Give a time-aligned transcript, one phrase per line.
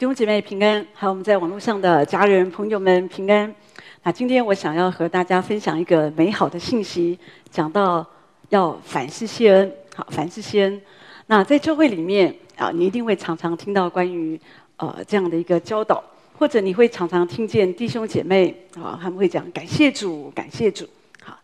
[0.00, 3.54] 弟兄姐妹平安，还有我们在网络上的家人朋友们平安。
[4.02, 7.18] 那今天我想要和大家分享一个美好的信息，
[7.50, 8.06] 讲到
[8.48, 9.70] 要凡事谢恩。
[9.94, 10.80] 好，凡事谢恩。
[11.26, 14.40] 那在教会里面啊，你一定会常常听到关于
[14.78, 16.02] 呃这样的一个教导，
[16.38, 20.88] 或者你会常常听见弟兄姐妹啊他们会讲感谢主，感谢主。
[21.22, 21.38] 好，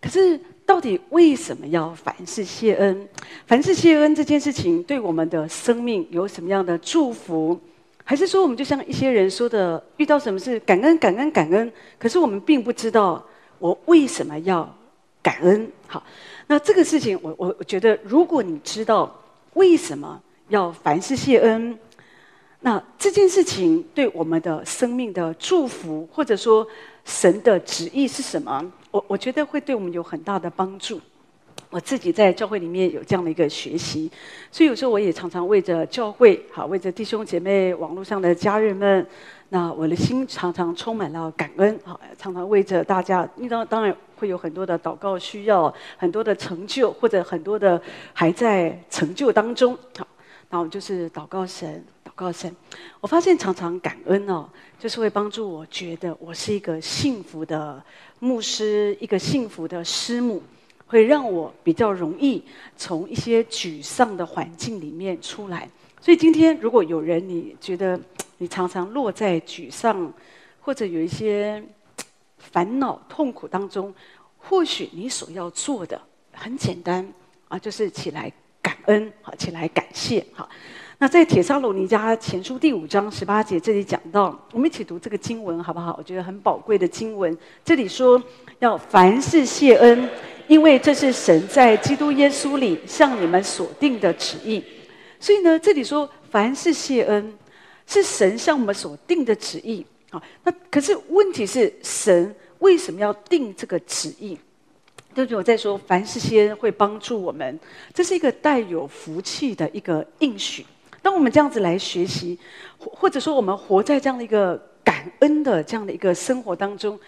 [0.00, 0.36] 可是
[0.66, 3.08] 到底为什么要凡事谢恩？
[3.46, 7.56] 凡事谢恩这件事情对我们的生命有什么样的祝福？
[8.04, 13.24] 还是说，我们就像一些人说的，遇到什么事感恩、感恩、感恩，可是我们并不知道
[13.58, 14.68] 我为什么要
[15.22, 15.70] 感恩。
[15.86, 16.02] 好，
[16.48, 19.14] 那这个事情，我我我觉得，如果你知道
[19.54, 21.78] 为什么要凡事谢恩，
[22.60, 26.66] 那这件事情对我们的生命的祝福，或者说
[27.04, 31.00] 神的旨意是什么，我我觉得会对我们有很大的帮助。
[31.70, 34.10] 我自己在教会里面有这样的一个学习，
[34.50, 39.06] 所以有时候我也常常为着教会，好为着弟兄姐妹、网络上的家人们，
[39.50, 47.80] 那我的心常常充满了感恩，好常常为着大家，遇到当然会有很多的祷告需要，很多的成就，或者很多的
[48.12, 50.04] 还在成就当中，好，
[50.48, 52.52] 那我就是祷告神，祷告神。
[53.00, 57.80] 我发现常常感恩哦，就是会帮助我觉得我是一个幸福的
[58.18, 60.42] 牧师，一个幸福的师母。
[60.90, 62.42] 会让我比较容易
[62.76, 65.68] 从一些沮丧的环境里面出来。
[66.00, 67.98] 所以今天，如果有人你觉得
[68.38, 70.12] 你常常落在沮丧，
[70.60, 71.62] 或者有一些
[72.38, 73.94] 烦恼、痛苦当中，
[74.36, 76.00] 或许你所要做的
[76.32, 77.06] 很简单
[77.46, 80.48] 啊，就是起来感恩，好，起来感谢，好。
[80.98, 85.94] 那在帖撒罗尼迦前书第五章十八节这里讲到，我们一起读这个经文好不好？
[85.96, 87.38] 我觉得很宝贵的经文。
[87.64, 88.20] 这里说
[88.58, 90.08] 要凡事谢恩。
[90.50, 94.60] 因为这是神在基督耶稣里向你们所定的旨意，
[95.20, 97.32] 所以呢，这里说凡事谢恩，
[97.86, 99.86] 是神向我们所定的旨意。
[100.10, 104.36] 好，那可是问题是，神为什么要定这个旨意？
[105.14, 107.56] 就是我在说凡事谢恩会帮助我们，
[107.94, 110.66] 这是一个带有福气的一个应许。
[111.00, 112.36] 当我们这样子来学习，
[112.76, 116.98] 或者说我们活在这样的一个感恩的这样的一个生活当中。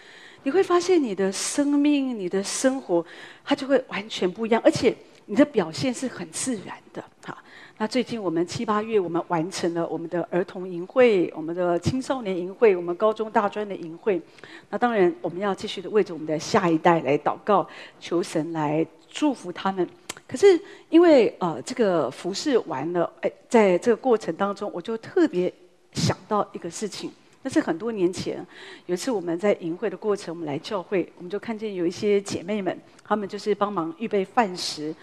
[0.44, 3.04] 你会发现你的生命、你的生活，
[3.44, 4.94] 它就会完全不一样，而且
[5.26, 7.02] 你的表现是很自然的。
[7.24, 7.38] 好，
[7.78, 14.20] 那最近我们七八月，我们完成了我们的儿童营会、我们的青少年营会、我们高中大专的营会。
[14.68, 17.64] 那当然，我们要继续的为着我们的下一代来祷告，
[18.00, 19.88] 求神来祝福他们。
[20.26, 25.52] 可是因为呃，这个服事完了，哎，在这个过程当中，我就特别
[25.92, 27.12] 想到一个事情。
[27.42, 28.46] 那是很多年前，
[28.86, 34.94] 有一次我们在营会的过程，我们来教会，我们就看见有一些姐妹们，她们就是帮忙预备饭食。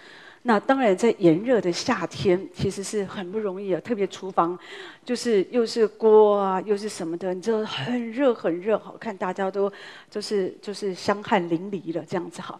[0.43, 4.57] 那当然在炎热的夏天，其实是很不容易啊，特别厨房
[5.03, 9.69] 就是又是锅啊，又是什么的，你知道很热很热，好看大家都
[10.09, 12.59] 就是就是香汗淋漓了这样子好。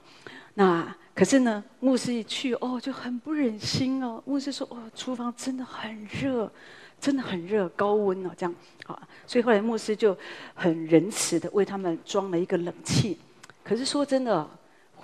[0.56, 4.22] 那可是呢，牧师一去哦，就很不忍心哦。
[4.26, 6.52] 牧师说哦，厨房真的很热。
[7.00, 8.54] 真的很热，高温哦，这样
[8.86, 10.18] 啊，所以后来牧师就
[10.54, 13.18] 很仁慈的为他们装了一个冷气。
[13.64, 14.46] 可是说真的，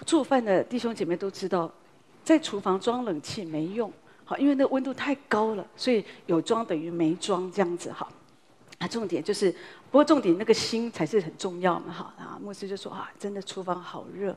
[0.06, 1.72] 做饭的弟兄姐妹都知道，
[2.24, 3.92] 在厨房装冷气没用，
[4.26, 8.08] 好，因为那温度太高了，所以有装等于没装这样子哈。
[8.80, 9.50] 啊，重点就是，
[9.90, 14.36] 不过重点那个心才是很重要嘛，哈啊，牧师就说啊，真的厨房好热。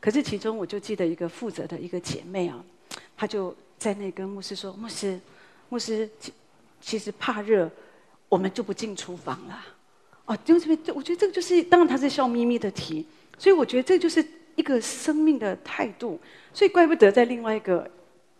[0.00, 2.64] 可是其中我就记得一个负责的一个姐妹啊，
[3.16, 5.20] 她就在那跟牧师说，牧师，
[5.68, 6.10] 牧师。
[6.80, 7.70] 其实怕热，
[8.28, 9.64] 我们就不进厨房了。
[10.26, 13.06] 哦，就这边，我觉得这个就是，当然他是笑眯眯的提，
[13.38, 14.24] 所以我觉得这就是
[14.56, 16.20] 一个生命的态度。
[16.52, 17.90] 所以怪不得在另外一个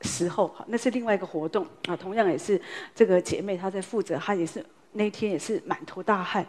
[0.02, 2.60] 时候，哈，那是另外一个活动啊，同样也是
[2.94, 6.46] 这个姐妹她在负责，她也是那一天也是满头大汗。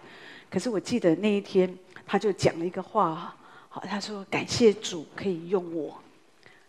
[0.49, 1.73] 可是我记得那一天，
[2.05, 3.33] 她就讲了一个话，
[3.69, 5.97] 好，她说感谢主可以用我。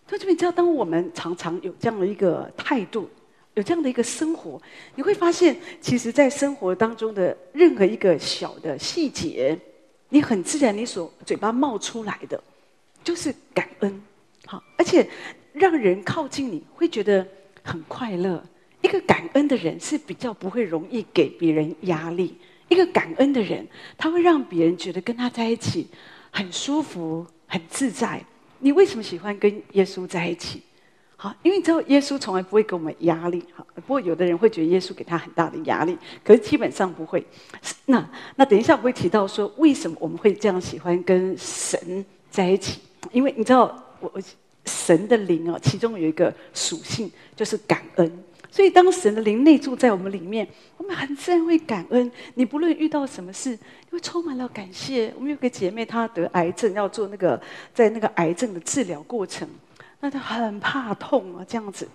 [0.06, 3.10] 同学们，知道，当我们常常有这样的一个态度。
[3.54, 4.60] 有这样的一个生活，
[4.94, 9.58] 你会发现，其实，在生活当中的任何一个小的细节，
[10.08, 12.42] 你很自然，你所嘴巴冒出来的，
[13.02, 14.02] 就是感恩，
[14.46, 15.08] 好，而且
[15.52, 17.26] 让人靠近你会觉得
[17.62, 18.42] 很快乐。
[18.82, 22.38] 一个感恩的人是比较不会容易给别人压力，
[22.68, 23.66] 一个感恩的人，
[23.98, 25.86] 他会让别人觉得跟他在一起
[26.30, 28.24] 很舒服、很自在。
[28.58, 30.62] 你为什么喜欢跟耶稣在一起？
[31.22, 33.44] 好，因为你知道耶稣从来不会给我们压力。
[33.54, 35.94] 好，不过有的人会觉得耶稣给他很大的压力，
[36.24, 37.22] 可是基本上不会。
[37.84, 38.02] 那
[38.36, 42.80] 那等一下我会提到说，为什么我们会这样喜欢跟神在一起？
[43.12, 44.10] 因为你知道，我
[44.64, 48.24] 神的灵哦，其中有一个属性就是感恩。
[48.50, 52.10] 所以当神的灵内住在我们里面，我们很自然会感恩。
[52.34, 53.58] 你不论遇到什么事，你
[53.90, 55.12] 会充满了感谢。
[55.16, 57.38] 我们有个姐妹，她得癌症，要做那个
[57.74, 59.46] 在那个癌症的治疗过程，
[60.00, 61.86] 那他很怕痛啊，这样子。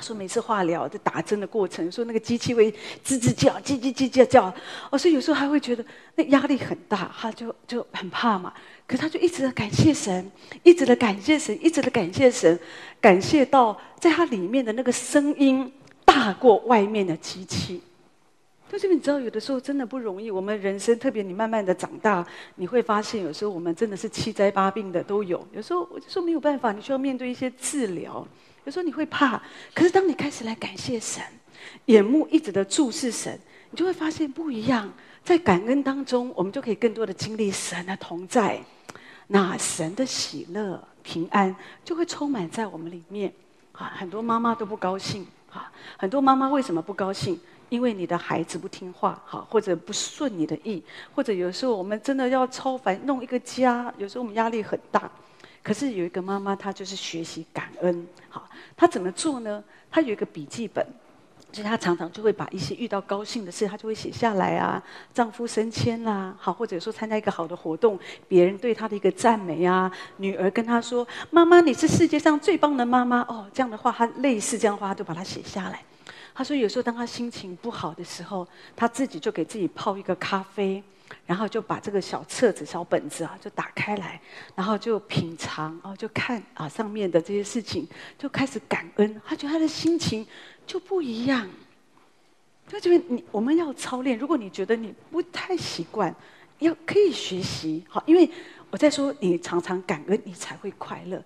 [0.00, 2.70] 说每次化疗在打针的过程，说那个机器会
[3.04, 4.54] 吱吱叫，叽叽叽叫叫，
[4.90, 8.54] 哦，所以有时候还会觉得那压力很大，他就就很怕嘛。
[8.86, 10.30] 可他就一直的感谢神，
[10.62, 12.56] 一直的感谢神，一直的感谢神，
[13.00, 15.72] 感谢到在他里面的那个声音
[16.04, 17.82] 大过外面的机器。
[18.70, 20.30] 但是你知道，有的时候真的不容易。
[20.30, 22.26] 我们人生特别，你慢慢的长大，
[22.56, 25.46] 你会发现有时候我们真的是七灾八病的都有。
[25.52, 28.26] 有时候我就说没有办法，你需要面对一些治疗。
[28.64, 29.40] 有时候你会怕，
[29.74, 31.22] 可是当你开始来感谢神，
[31.86, 33.38] 眼目一直的注视神，
[33.70, 34.92] 你就会发现不一样。
[35.24, 38.60] 在感恩当中，我们就可以更多的经历神的同在，
[39.28, 41.54] 那神的喜乐、平安
[41.84, 43.32] 就会充满在我们里面。
[43.72, 45.26] 啊，很多妈妈都不高兴。
[45.50, 47.40] 啊，很多妈妈为什么不高兴？
[47.68, 50.82] 因为你的孩子不听话，哈，或者不顺你的意，
[51.14, 55.10] 或者有时候我们真的要超凡弄一个家，有时候我们压力很大。
[55.62, 58.06] 可是有一个妈妈，她就是学习感恩。
[58.30, 59.62] 好，她怎么做呢？
[59.90, 60.86] 她有一个笔记本，
[61.52, 64.82] 所以她常常就会把一些遇到高兴的事，她就会写下来啊。
[65.12, 69.92] 丈夫升迁啦，好，或者说参加一个好的活动，别人对她的一个赞美啊。
[70.16, 75.82] 女儿跟她说：“妈妈，你是世界上最棒的妈妈。”哦，这样的话，她类似这样的话，她都把它写下来。
[76.38, 78.46] 他说，有时候当他心情不好的时候，
[78.76, 80.80] 他自己就给自己泡一个咖啡。
[81.26, 84.20] 然后就把这个小册子、小本子啊，就打开来，
[84.54, 87.88] 然后就品尝，哦，就看啊上面的这些事情，
[88.18, 89.20] 就开始感恩。
[89.24, 90.26] 他觉得他的心情
[90.66, 91.48] 就不一样。
[92.66, 94.18] 就这边你我们要操练。
[94.18, 96.14] 如果你觉得你不太习惯，
[96.58, 98.30] 要可以学习好，因为
[98.70, 101.24] 我在说你常常感恩，你才会快乐。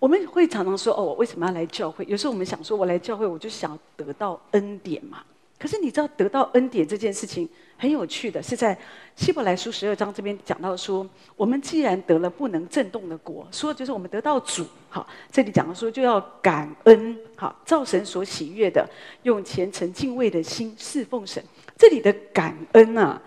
[0.00, 2.04] 我们会常常说哦，我为什么要来教会？
[2.08, 5.18] 有时候我们想说，我来教会，我就想得到恩典嘛。
[5.58, 8.76] 可是你知道得到恩典这件事情很有趣的，是在
[9.14, 11.06] 希伯来书十二章这边讲到说，
[11.36, 18.88] 我们既然得了不能震动的国，说就是我们得到主，好，这里讲的说就要感恩，好，造神所喜悦的，
[19.24, 21.44] 用虔诚敬畏的心侍奉神。
[21.76, 23.20] 这里的感恩啊，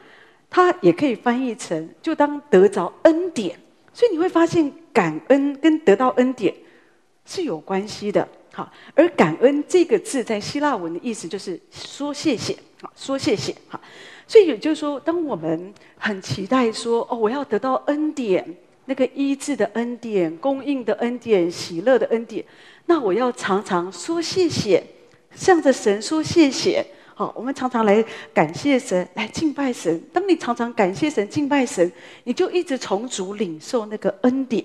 [0.49, 3.55] 它也可以翻译成就当得着恩典，
[3.93, 6.51] 所以你会发现感恩跟得到恩典
[7.25, 8.27] 是有关系的。
[8.51, 13.81] 好，而感恩这个字在希腊文的意思就是说谢谢，好，说谢谢，好，
[14.27, 18.45] 所以也就是说，当我们很期待说，哦，我要得到恩典，
[18.85, 22.45] 那个医治的恩典、供应的恩典、喜乐的恩典，
[22.85, 24.83] 那我要常常说谢谢，
[25.33, 26.85] 向着神说谢谢，
[27.15, 29.99] 好，我们常常来感谢神，来敬拜神。
[30.13, 31.91] 当你常常感谢神、敬拜神，
[32.25, 34.63] 你就一直从主领受那个恩典。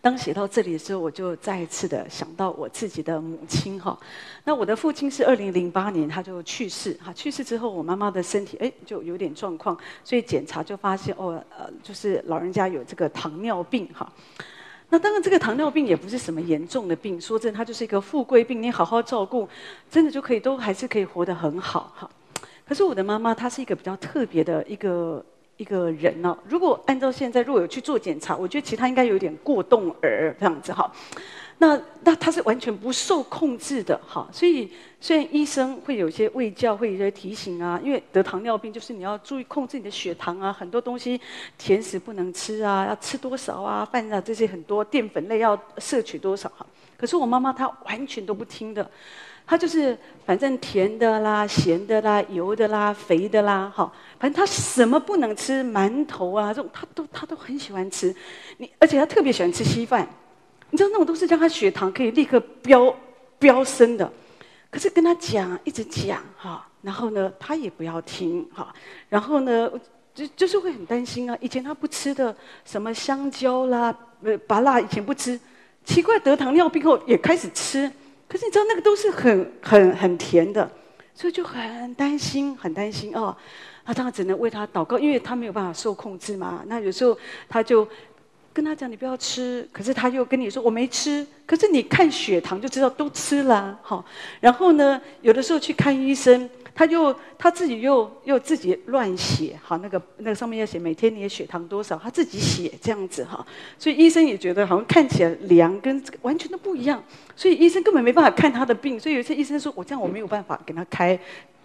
[0.00, 3.98] 当写到这里的时候，我就再一次的想到我自己的母亲哈。
[4.44, 14.10] 那我的父亲是二零零八年他就去世哈，去世之后我妈妈的身体哎就有点状况，所以检查就发现哦呃就是老人家有这个糖尿病哈。
[14.90, 19.48] 那当然这个糖尿病也不是什么严重的病，说真的，它就是一个富贵病，你好好照顾，
[19.90, 22.08] 真的就可以都还是可以活得很好哈。
[22.68, 25.24] 可是我的妈妈她是一个比较特别的一个。
[25.56, 30.90] 一个人呢、哦，如果按照现在，如果有去做检查，我觉得其他应该有点过动儿这样子哈。
[31.58, 34.28] 那那他是完全不受控制的哈。
[34.30, 34.70] 所以
[35.00, 41.18] 虽然医生会有些卫教，会有些提醒啊，因为得糖尿病就是你要注意控制你的血糖啊，很多东西
[41.56, 46.66] 甜食不能吃啊，要吃多少啊，饭啊这些很多淀粉类要摄取多少哈。
[46.98, 48.90] 可是我妈妈她完全都不听的。
[49.46, 49.96] 她就是
[50.26, 58.14] 反正甜的啦、咸的啦、油的啦、肥的啦，哈，反正他什么不能吃，馒头啊这种，他都他都很喜欢吃。
[58.58, 60.08] 你而且他特别喜欢吃稀饭，
[60.70, 62.94] 你知道那种都是让他血糖可以立刻飙
[63.38, 64.10] 飙升的。
[64.70, 68.74] 可是跟他讲，一直讲哈，然后呢，他也不要听哈，
[69.08, 69.70] 然后呢，
[70.14, 71.36] 就就是会很担心啊。
[71.40, 75.38] 以前他不吃的什么香蕉啦、呃芭辣，以前不吃，
[75.84, 77.90] 奇怪得糖尿病后也开始吃。
[78.28, 80.68] 可是你知道那个都是很很很甜的，
[81.14, 83.34] 所以就很担心，很担心哦。
[83.86, 86.62] 那当然只能为他祷告，因为他没有办法受控制嘛。
[86.66, 87.16] 那有时候
[87.48, 87.88] 他就
[88.52, 94.04] 跟他讲：“你不要吃。”可是他又跟你说：“我没吃。”可是你看血糖就知道都吃了，好。
[94.40, 96.48] 然后呢，有的时候去看医生。
[96.78, 103.42] 他又他自己又又自己乱写，好，那个那个上面要写每天你的血糖多少，他自己写这样子哈，
[103.78, 107.02] 所以医生也觉得好像看起来量跟这个完全都不一样，
[107.34, 111.18] 所以医生根本没办法看他的病，所以有些医生说，我这样我没有办法给他开，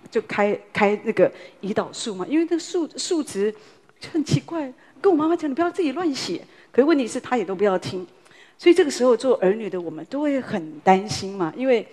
[0.10, 1.32] 就开开那个
[1.62, 3.54] 胰岛素嘛，因为那数数值
[4.00, 8.08] 就很奇怪，跟我妈妈讲，你不要自己乱写，可是问题是他也都不要听，
[8.58, 11.88] 所以这个时候做儿女的我们都会很担心嘛，因为。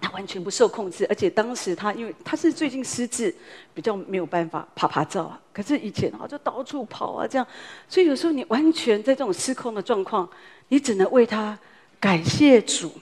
[0.00, 3.34] 他完全不受控制，而且当时他因为他是最近失智，
[3.74, 5.40] 比较没有办法趴趴照啊。
[5.52, 7.44] 可是以前啊，就到处跑啊，这样，
[7.88, 10.30] 所以有时候你完全在这种失控的状况，
[10.68, 11.58] 你只能为他
[11.98, 12.92] 感谢主，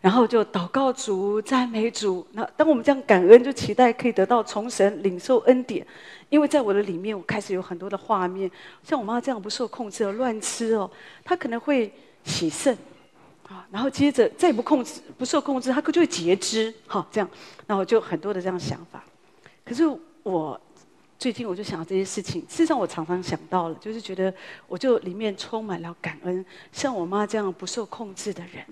[0.00, 2.26] 然后就祷告主、赞美主。
[2.32, 5.86] 那当我们这样感恩，就期待可以得到从神领受恩典，
[6.28, 8.50] 因为在我的里面，我开始有很多的画面，
[8.82, 10.90] 像我妈这样不受控制的乱吃哦，
[11.24, 11.92] 她可能会
[12.24, 12.76] 洗肾。
[13.48, 16.72] 啊，然后接着再不控制、不受控制，她就会截肢。
[16.86, 17.30] 好，这样，
[17.66, 19.02] 那我就很多的这样想法。
[19.64, 19.84] 可是
[20.22, 20.60] 我
[21.18, 24.32] 最近我就想到这些事情，事实上我常常想到了，就是觉得
[24.66, 26.44] 我就里面充满了感恩。
[26.72, 28.62] 像我妈这样不受控制的人，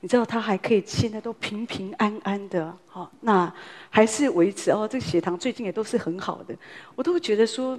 [0.00, 3.52] 你知道他还可以现在都平平安安的，好，那
[3.90, 6.54] 还是维持哦，这个血糖最近也都是很好的，
[6.94, 7.76] 我都会觉得说，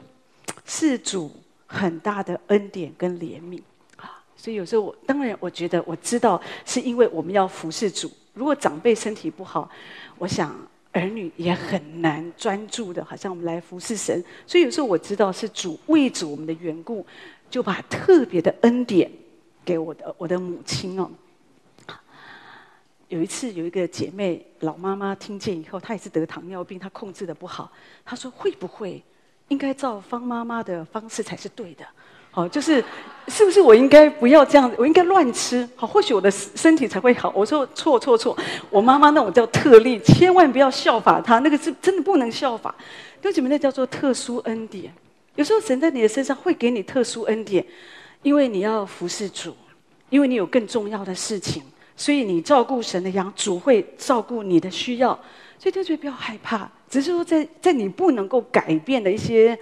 [0.65, 1.31] 是主
[1.65, 3.61] 很大的恩典跟怜悯
[3.95, 4.21] 啊。
[4.35, 8.11] 所以有时候我当然我觉得我知道是因为我们要服侍主。
[8.33, 9.69] 如果长辈身体不好，
[10.17, 10.53] 我想
[10.91, 14.21] 儿女也很难专注的，好像我们来服侍神。
[14.45, 17.05] 所以有时候我知道是主为主我们的缘故，
[17.49, 19.09] 就把特别的恩典
[19.63, 21.09] 给我的我的母亲哦。
[23.09, 27.71] 有一次有一个姐妹老妈妈听见以后，她也是得糖尿病，她控制的不好。
[28.05, 29.03] 她说会不会
[29.47, 31.83] 应该照方妈妈的方式才是对的？
[32.29, 32.83] 好，就是
[33.27, 34.75] 是不是我应该不要这样子？
[34.77, 37.33] 我应该乱吃，好，或许我的身体才会好。
[37.35, 38.37] 我说错错错，
[38.69, 42.73] 我妈妈那种叫特例，千万不要效法她，那个是真的不能效法。
[43.19, 44.93] 弟兄姐妹，那叫做特殊恩典。
[45.33, 47.65] 有时候神在你的身上会给你特殊恩典，
[48.21, 49.55] 因为你要服侍主，
[50.11, 51.63] 因为你有更重要的事情，
[51.99, 55.13] 所以你照顾神的羊，主会照顾你的需要。
[55.57, 59.59] 所以弟兄姐妹不要害怕，只是说在在你不能够改变的一些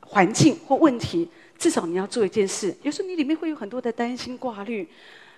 [0.00, 1.26] 环境或问题。
[1.56, 4.86] 至少你要做一件事，有时候你里面会有很多的担心挂虑，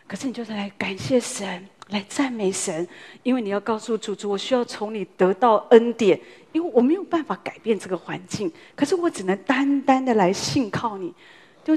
[0.09, 2.87] 可是你就是来感谢神，来赞美神，
[3.23, 11.15] 因为你要告诉主主，我需要从你得到恩典，因为我没有办法改变这个环境，可是我只能单单的来信靠你。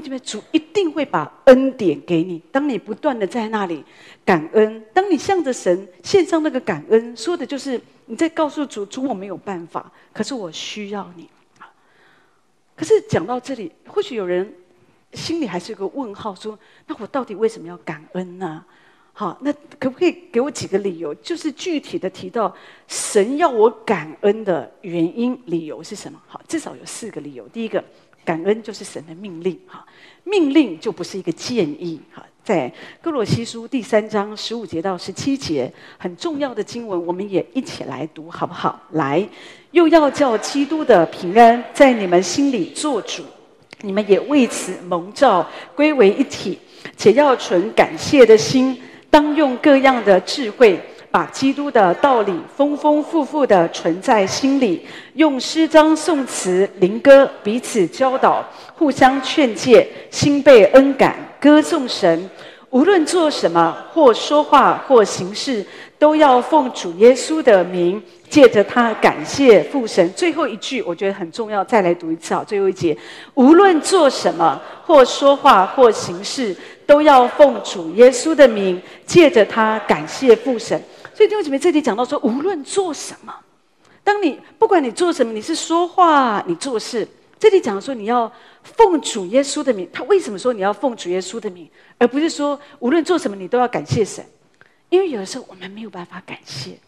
[0.00, 2.42] 兄姐妹，主一定会把恩典给你。
[2.50, 3.84] 当你不断的在那里
[4.24, 11.28] 感恩，当你向着神献上那个感恩，说的就是你在告诉主主，我没有办法，可是我需要你。
[12.76, 14.52] 可是讲到这里，或许有人
[15.12, 16.58] 心里还是有个问号，说
[16.88, 18.64] ：“那我到底为什么要感恩呢？”
[19.16, 21.14] 好，那可不可以给我几个理由？
[21.14, 22.52] 就是具体的提到
[22.88, 26.20] 神要我感恩的原因、理由是什么？
[26.26, 27.46] 好，至少有四个理由。
[27.50, 27.82] 第一个，
[28.24, 29.84] 感恩就是神的命令，哈，
[30.24, 32.24] 命令就不是一个建议，哈。
[32.42, 38.78] 在哥罗西书第三章十五节到十七节，很重要的经文，我们也一起来读，好不好？
[38.90, 39.26] 来，
[39.70, 43.22] 又要叫基督的平安在你们心里做主，
[43.80, 46.58] 你们也为此蒙召归为一体，
[46.98, 48.78] 且要存感谢的心，
[49.08, 50.78] 当用各样的智慧，
[51.14, 58.44] 把基督的道理丰丰富富的存在心里，用诗章、颂词、灵歌彼此教导，
[58.74, 61.14] 互相劝诫，心被恩感。
[61.38, 62.28] 歌颂神，
[62.70, 65.64] 无论做什么，或说话，或行事，
[66.00, 70.12] 都要奉主耶稣的名，借着他感谢父神。
[70.14, 72.42] 最后一句我觉得很重要，再来读一次啊！
[72.44, 72.96] 最后一节，
[73.34, 80.82] 无论做什么，或说话，或行事，都要奉主耶稣的名，借着他感谢父神。
[81.14, 83.32] 所以弟兄姐妹，这里讲到说，无论做什么，
[84.02, 87.06] 当你不管你做什么，你是说话，你做事。
[87.38, 88.30] 这里讲说你要
[88.62, 91.68] 奉主耶稣的名，他为什么说你要奉主耶稣的名，
[91.98, 94.24] 而不是说无论做什么你都要感谢神？
[94.88, 96.78] 因为有的时候我们没有办法感谢，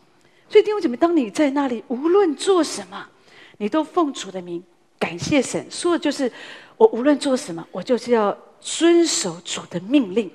[0.49, 3.06] 所以弟兄姐妹，当你在那里无论做什么，
[3.59, 4.62] 你都奉主的名
[4.99, 6.30] 感谢神，说的就是
[6.76, 10.30] 我无论做什么，我就是要遵守主的命令。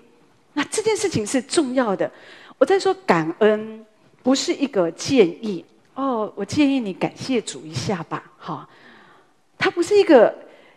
[0.53, 2.11] 那这件事情是重要的。
[2.61, 3.83] 我在说感恩
[4.21, 5.65] 不是一个建议
[5.95, 8.69] 哦，我建议你感谢主一下吧，好。
[9.57, 10.31] 它不是一个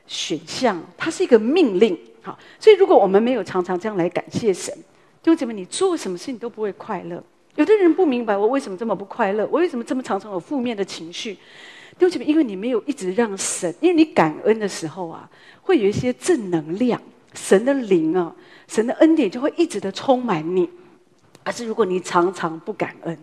[0.06, 1.94] 选项，它是一个命令。
[2.22, 4.74] 好，所以如果我们没有常常这样来感谢神，
[5.22, 7.22] 弟兄姐妹，你做什么事情都不会快乐。
[7.56, 11.34] 有的人不明白我为什么这么不快乐，我为什么这么常常有负面的情绪。
[11.34, 15.28] 弟兄姐妹，因为你没有一直让神，因为你感恩的时候啊，
[15.60, 16.98] 会有一些正能量，
[17.34, 18.34] 神的灵啊，
[18.68, 20.66] 神的恩典就会一直的充满你。
[21.44, 23.16] 而是如果你常常不感恩，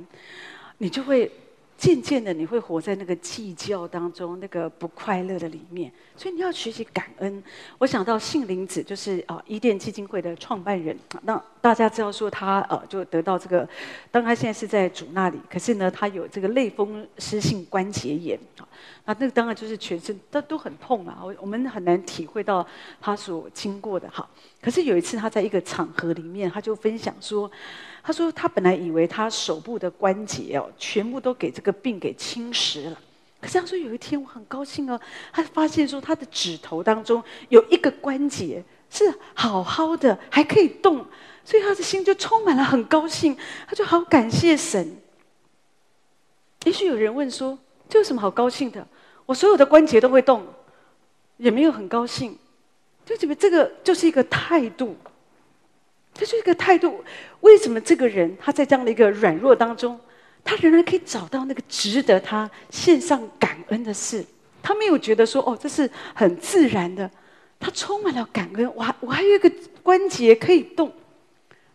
[0.78, 1.30] 你就会。
[1.78, 5.92] 渐渐的，你会活在那个计较当中，那个不快乐的里面。
[6.16, 7.44] 所以你要学习感恩。
[7.80, 10.96] 我想到杏林子，就是啊伊甸基金会的创办人。
[11.24, 13.68] 那大家知道说他呃就得到这个，
[14.10, 18.68] 当他现在是在主那里，可是呢他有这个类风湿性关节炎啊。
[19.06, 21.20] 那那个当然就是全身都都很痛啊。
[21.24, 22.66] 我我们很难体会到
[23.00, 24.28] 他所经过的哈。
[24.62, 27.50] 可是有一次他在一个场合里面，他就分享说，
[28.04, 32.98] 他说他本来以为他手部的关节哦，全部都给这个病给侵蚀了。
[33.40, 35.00] 可是他说有一天我很高兴哦，
[35.32, 41.04] 他发现说他的指头当中有一个关节是好好的，还可以动，
[41.44, 43.36] 所以他的心就充满了很高兴，
[43.68, 44.98] 他就好感谢神。
[46.66, 47.58] 也许有人问说，
[47.90, 48.88] 这有什么好高兴的？
[49.26, 50.46] 我所有的关节都会动，
[51.38, 52.38] 也没有很高兴。
[53.04, 54.96] 就觉得这个就是一个态度，
[56.14, 57.04] 这就是一个态度。
[57.42, 60.00] 为什么这个人他在这样的一个软弱当中，
[60.44, 64.24] 他仍然可以找到那个值得他献上感恩的事？
[64.62, 67.10] 他没有觉得说哦，这是很自然的，
[67.60, 68.72] 他充满了感恩。
[68.76, 70.94] 我还我还有一个关节可以动。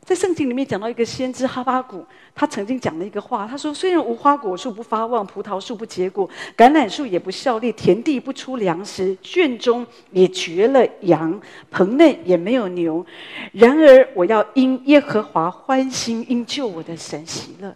[0.06, 11.40] 在圣经里面讲到一个先知哈巴谷，他曾经讲了一个话，他说：“虽然无花果树不发旺，葡萄树不结果，橄榄树也不效力，田地不出粮食，圈中也绝了羊，
[11.72, 13.04] 棚内也没有牛，
[13.50, 17.74] 然而我要因耶和华欢心，因救我的神喜乐。”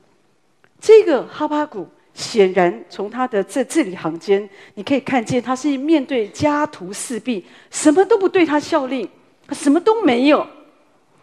[0.80, 9.10] 这个哈巴谷显然从他的这字里行间，你可以看见他是面对家徒四壁，什么都不对他效力，
[9.50, 10.46] 什么都没有。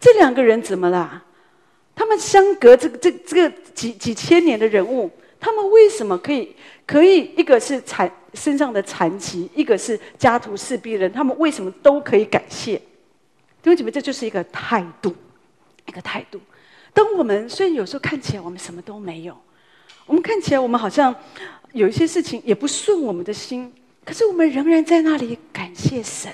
[0.00, 1.24] 这两个人怎么啦？
[1.94, 6.54] 他们相隔这个这这个几几千年的人物，他们为什么可以
[6.86, 7.32] 可以？
[7.36, 12.76] 一个是残身上的残疾，一个是家徒四壁人，他们为什么都可以感谢？
[12.76, 15.12] 弟兄姐妹，这就是一个态度，
[15.86, 16.40] 一个态度。
[16.92, 19.36] 当我们虽然有时候看起来我们什么都没有，
[20.06, 21.12] 我们看起来我们好像
[21.72, 23.72] 有一些事情也不顺我们的心，
[24.04, 26.32] 可是我们仍然在那里感谢神，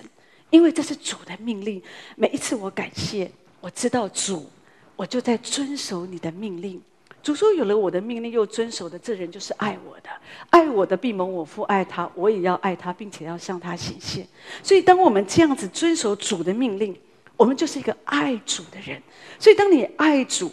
[0.51, 1.83] 因为这是主的命令。
[2.17, 3.31] 每一次我感谢。
[3.65, 4.47] 我知道主，
[4.95, 6.79] 我就在遵守你的命令。
[7.23, 10.11] 主说：“有了我的命令又遵守的，这人就是爱我的。
[10.51, 14.29] 爱我的必蒙我父爱他，我也要爱他，并且要向他显现。
[14.63, 16.95] 所以，当我们这样子遵守主的命令，
[17.39, 19.03] 我们就是一个爱主的人。
[19.39, 20.53] 所以，当你爱主，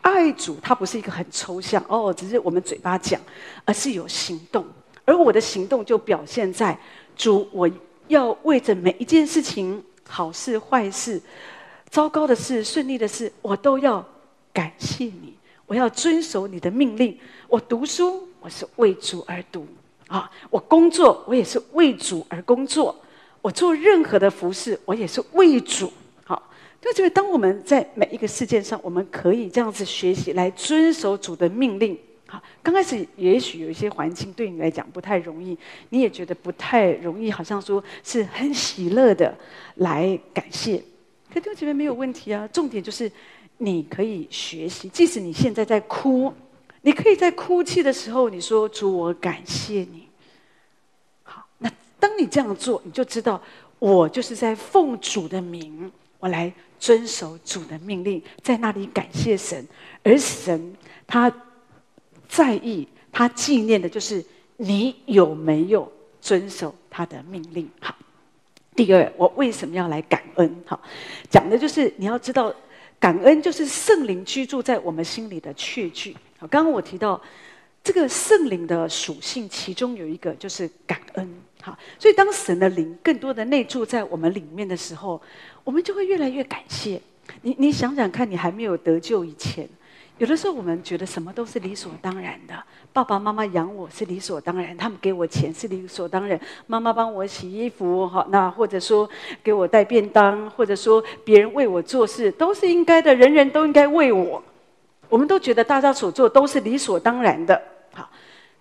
[0.00, 3.20] 爱主，它不是一个很抽象哦，只是我们嘴巴讲，
[3.66, 4.64] 而是有行动。
[5.04, 6.78] 而我的行动就表现在
[7.14, 7.70] 主，我
[8.08, 11.20] 要为着每一件事情，好事坏事。”
[11.88, 14.04] 糟糕的事，顺利的事，我都要
[14.52, 15.34] 感谢你。
[15.66, 17.18] 我要遵守你的命令。
[17.48, 19.66] 我读书，我是为主而读
[20.06, 22.94] 啊；我工作，我也是为主而工作。
[23.42, 25.92] 我做任何的服饰，我也是为主。
[26.24, 31.98] 好，就觉得当我们在每一个事件上，我们可以这样子学习来遵守主的命令。
[32.26, 35.56] 好，刚开始也许有一些环境对你来讲不太容易，
[35.90, 39.36] 你也觉得不太容易，好像说是很喜乐的
[39.76, 40.82] 来感谢。
[41.40, 43.10] 弟兄姐妹没有问题啊，重点就是
[43.58, 46.32] 你可以学习，即使你现在在哭，
[46.82, 50.08] 你可以在哭泣的时候，你说主，我感谢你。
[51.22, 51.70] 好，那
[52.00, 53.40] 当你这样做，你就知道
[53.78, 59.66] 我就是在奉主的名，我来遵守主的命令，在那里感谢神，
[60.02, 60.74] 而神
[61.06, 61.32] 他
[62.28, 64.24] 在意，他纪念的就是
[64.56, 67.68] 你有没有遵守他的命令。
[67.80, 67.94] 好。
[68.76, 70.54] 第二，我为什么要来感恩？
[70.66, 70.78] 好，
[71.30, 72.54] 讲的就是你要知道，
[73.00, 76.14] 感恩就是圣灵居住在我们心里的确据。
[76.38, 77.20] 好，刚刚我提到
[77.82, 81.28] 这个圣灵的属性，其中有一个就是感恩。
[81.62, 85.20] 好，所以当神的灵更多的内住在我们里面的时候，
[85.64, 87.00] 我们就会越来越感谢。
[87.42, 89.68] 你你想想看，你还没有得救以前。
[90.18, 92.54] 有的时候，我们觉得什么都是理所当然的。
[92.90, 96.40] 爸爸妈妈养我是理所当然，他们给我钱是理所当然。
[96.66, 99.06] 妈妈帮我洗衣服，好，那或者说
[99.44, 103.14] 给我带便当，或者说别人为我做事，都是应该的。
[103.14, 104.42] 人人都应该为我，
[105.10, 107.60] 我们都觉得大家所做都是理所当然的。
[107.92, 108.08] 好，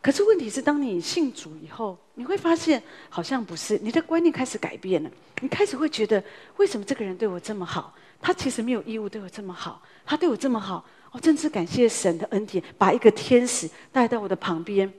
[0.01, 5.09] 可是问题是，当你信主以后，你会发现好像不是，你的观念开始改变了。
[5.39, 6.21] 你开始会觉得，
[6.57, 7.93] 为什么这个人对我这么好？
[8.21, 10.83] 他其实没有义务对我这么好，他对我这么好。
[11.15, 14.91] 我真是感谢神的恩典，把一个天使带到我的旁边。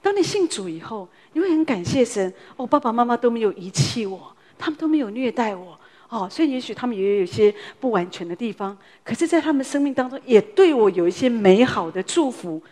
[0.00, 2.32] 当你信主以后，你会很感谢神。
[2.54, 5.76] 哦，爸爸妈妈都没有遗弃我，他们都没有虐待我。
[6.08, 12.62] 哦，所以也许他们也有一些不完全的地方，可是，在他们生命当中，也对我有一些美好的祝福。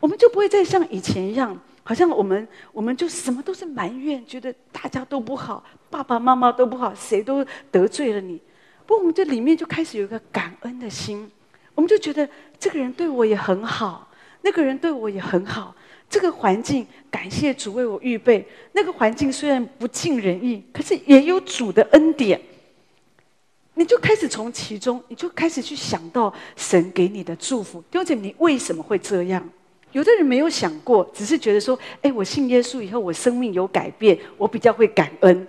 [0.00, 8.40] 我们就不会再像以前一样，好像我们我们就什么都是埋怨，觉得大家都不好，爸爸妈妈都不好，谁都得罪了你。
[8.84, 11.30] 不，我们这里面就开始有一个感恩的心。
[11.76, 14.10] 我们就觉得这个人对我也很好，
[14.42, 15.72] 那个人对我也很好。
[16.10, 18.44] 这个环境，感谢主为我预备。
[18.72, 22.40] 那个环境虽然不尽人意，可是也有主的恩典。
[23.74, 27.84] 你就开始从其中，你就开始去想到神给你的祝福。
[27.90, 29.46] 究竟你为什么会这样？
[29.92, 35.46] 有的人没有想过，只是觉得说：“哎，我信耶稣以后，我生命有改变，我比较会感恩。”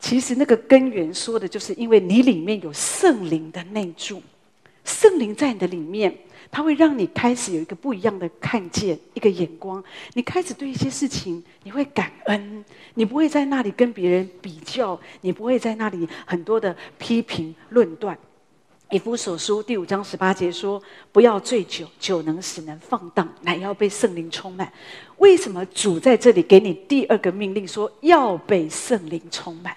[0.00, 4.22] 其实那个根源说的就是因为你里面有圣灵的内住。
[4.90, 6.12] 圣灵在你的里面，
[6.50, 9.82] 它会让你开始有一个不一样的看见，一个眼光。
[10.14, 18.18] 你开始对一些事情，你会感恩，你不会在那里跟别人比较，你不会在那里很多的批评论断。
[18.90, 24.70] 以弗所书第五章十八节说：“不要醉酒，酒能使人放荡，乃要被圣灵充满。”
[25.18, 29.76] 为什么主在这里给你第二个命令，说要被圣灵充满？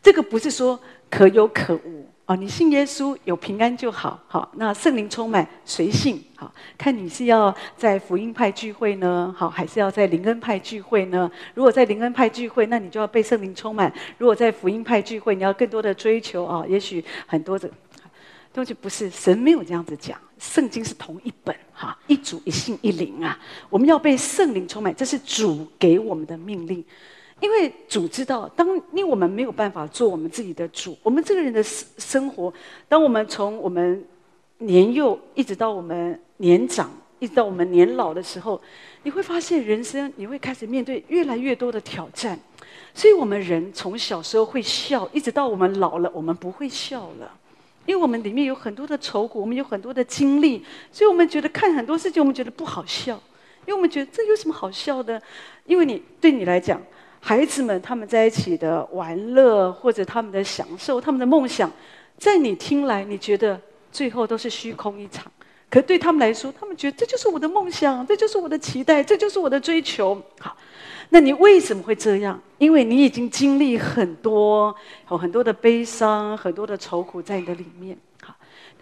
[0.00, 0.78] 这个不是说
[1.10, 4.18] 可有可无哦，你信耶稣有平安就好。
[4.28, 6.22] 好，那圣灵充满随性。
[6.36, 11.30] 好，看你是要在福音派聚会呢，好，还是要在灵恩派聚会呢？
[11.54, 17.70] 如果在灵恩派聚会，那你就要被圣灵充满；如果在福音派聚会，你要更多的追求啊，也许很多的。
[18.54, 23.38] 东西不是神没有这样子讲，圣经是同一本哈，一主一信一灵啊。
[23.70, 26.84] 我们要被圣灵充满，这是主给我们的命令。
[27.42, 32.54] 因为主知道，当因为我们没有办法做我们自己的主，我们这个人的生活，
[32.88, 34.04] 当我们从我们
[34.58, 38.62] 年幼一直到我们年长，一直到我们年老的时候，
[39.02, 42.38] 你会发现人生你会开始面对越来越多的挑战。
[42.94, 47.28] 所以，我们人从小时候会笑，一直到我们老了，我们不会笑了。
[47.86, 53.20] 因为我们里面有很多的愁苦，我们有很多的经历，所以我们觉得看很多事情，我们觉得不好笑。
[53.66, 55.20] 因为我们觉得这有什么好笑的？
[55.66, 56.80] 因为你对你来讲，
[57.24, 61.70] 孩子们他们在一起的玩乐，或者他们的享受，他们的梦想，
[62.18, 63.58] 在你听来，你觉得
[63.92, 65.30] 最后都是虚空一场。
[65.70, 70.20] 可对他们来说，他们觉得这就是我的梦想，这就是我的期待，这就是我的追求。
[70.40, 70.56] 好。
[71.10, 72.40] 那你为什么会这样？
[72.58, 74.74] 因为你已经经历很多，
[75.10, 77.96] 有很多的悲伤，很多的愁苦在你的里面。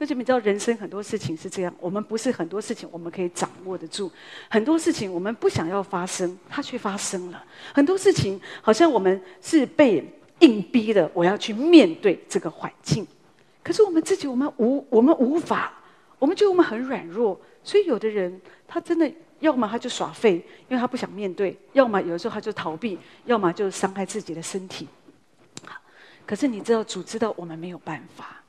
[0.00, 4.10] 好，就你知道，人生很多事情是这样，我们不是很多事情我们可以掌握得住，
[4.48, 7.44] 很多事情我们不想要发生，它却发生了。
[7.74, 10.02] 很多事情好像我们是被
[10.38, 13.06] 硬逼的，我要去面对这个环境，
[13.62, 15.70] 可是我们自己，我们无，我们无法，
[16.18, 19.12] 我们觉得我们很软弱，所以有的人他真的。
[19.40, 20.34] 要么他就耍废，
[20.68, 24.86] 因为他不想面对；要么有的时候他就逃避；要么就伤害自己的身体。
[26.26, 28.39] 可是你知道，主知道我们没有办法，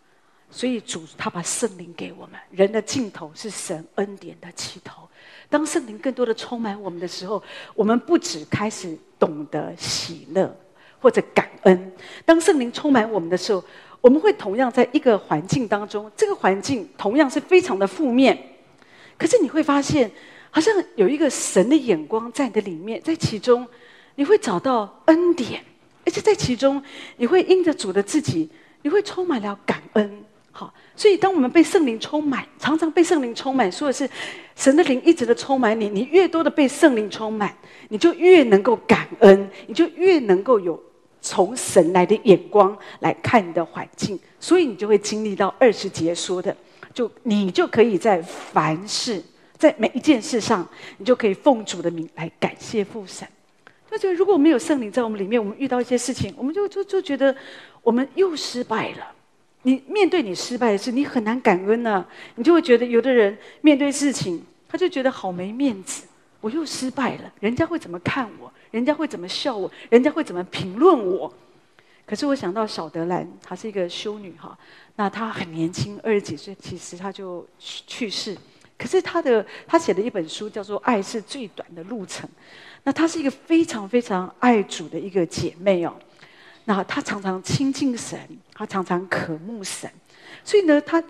[0.52, 2.40] 所以主他把圣灵给我们。
[2.52, 5.08] 人的尽头是神恩典的起头。
[5.50, 7.42] 当圣灵更多的充满我们的时候，
[7.74, 10.56] 我们不止开始懂得喜乐
[11.00, 11.92] 或者感恩。
[12.26, 13.64] 当圣灵充满我们的时候，
[14.02, 18.38] 我们会同样在一个环境当中，这个环境同样是非常的负面。
[19.18, 20.12] 可是你会发现。
[20.54, 23.66] 好像有一个神的眼光在你的里面，在其中，
[24.16, 25.64] 你会找到恩典，
[26.06, 26.84] 而且在其中，
[27.16, 28.50] 你会因着主的自己，
[28.82, 30.26] 你会充满了感恩。
[30.52, 34.10] 好，所以当我们被圣灵充满，常常被圣灵充满，说的是
[34.56, 37.56] 神的灵一直的充满你，你越多的被圣灵充满，
[37.90, 40.82] 你就越能够感恩，你就越能够有
[41.22, 46.56] 从神来的眼光来看你的环境，所以你就会经历到二十节说的，
[46.94, 49.24] 就你就可以在凡事。
[49.58, 53.28] 在每一件事上，你就可以奉主的名来感谢父神。
[53.92, 57.36] 就觉得如果没有圣灵在我们里面，我们遇到一些事情，我们就就就觉得
[57.84, 59.14] 我们又失败了。
[59.64, 66.08] 你面对你失败的事，你很难感恩呢、你就会觉得有的人面对事情，他就觉得好没面子。
[66.40, 68.52] 我又失败了，人家会怎么看我？
[68.72, 69.72] 人家会怎么笑我？
[69.90, 71.32] 人家会怎么评论我？
[72.04, 74.58] 可是我想到小德兰，她是一个修女哈，
[74.96, 78.36] 那她很年轻，二十几岁，其实她就去世。
[78.76, 82.28] 可是她的她写的一本书叫做《爱是最短的路程》，
[82.84, 85.96] 那她是一个非常非常爱主的一个姐妹哦。
[86.66, 88.20] 那她常常亲近神，
[88.62, 89.90] 他常常渴慕神，
[90.44, 91.04] 所以呢，他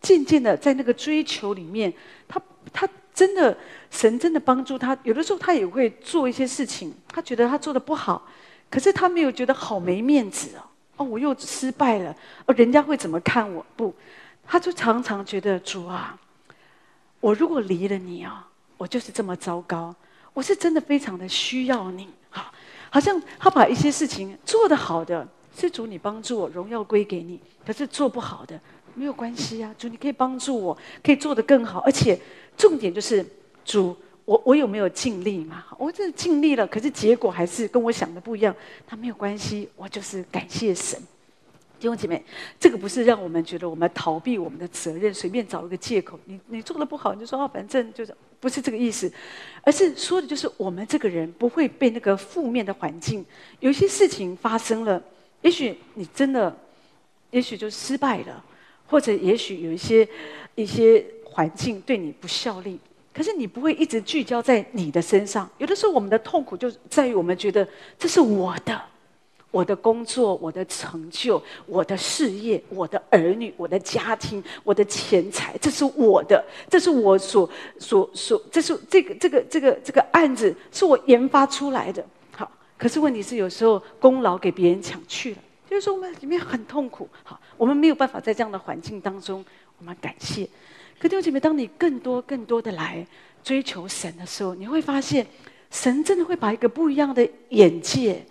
[0.00, 1.92] 渐渐的在那个追求里面，
[2.26, 2.40] 他
[2.72, 3.54] 他真的
[3.90, 4.96] 神真的帮助他。
[5.02, 8.26] 有的时候他也会做一些事情，他觉得他做的不好，
[8.70, 10.64] 可是他没有觉得好没面子哦。
[10.96, 13.66] 哦，我又失败了，哦，人家会怎么看我？
[13.76, 13.94] 不，
[14.46, 16.18] 他就常常觉得主啊。
[17.20, 19.94] 我如果离了你啊，我就是这么糟糕。
[20.32, 22.50] 我是真的非常的需要你，好，
[22.88, 27.40] 好像他把一些事情做得好的，是主你帮助我，荣耀归给你。
[27.64, 28.60] 可是做不好的，
[28.94, 31.80] 没有关系啊，主你可以帮助我，可以做得更好。
[31.80, 32.18] 而且
[32.56, 33.24] 重点就是，
[33.64, 35.64] 主我我有没有尽力嘛？
[35.78, 38.54] 我真的尽力了，可是结果还是跟我想的不一样。
[38.86, 40.98] 他没有关系，我就是感谢神。
[41.80, 42.24] 弟兄姐妹，
[42.58, 46.18] 这个不是让我们觉得我们逃避我们的责任，随便找一个借口。
[46.24, 49.12] 你你做的不好，你就说啊，反正就是不是这个意思，
[49.62, 53.22] 而是说的就是我们这个人不会被那个负面的环境，
[53.60, 55.02] 有些事情发生了，
[55.44, 56.56] 也许你真的，
[57.30, 58.42] 也许就失败了，
[58.86, 60.08] 或者也许有一些
[60.54, 62.80] 一些环境对你不效力，
[63.12, 65.46] 可是你不会一直聚焦在你的身上。
[65.58, 68.80] 有的时候我们的痛苦就在于我们觉得这是我的。
[69.50, 82.04] 我的工作、我的成就、我的事业、我的儿女、我的家庭、我的钱财，这是我的，这是我所所所，这是这个这个这个这个案子是我研发出来的。
[82.84, 85.38] 好，可是问题是有时候功劳给别人抢去了，
[85.70, 87.08] 就是说我们里面很痛苦。
[87.22, 89.42] 好，我们没有办法在这样的环境当中，
[89.78, 90.46] 我们感谢。
[90.98, 93.06] 可弟兄姐妹，当你更多更多的来
[93.42, 95.26] 追求神的时候，你会发现，
[95.70, 98.22] 神真的会把一个不一样的眼界。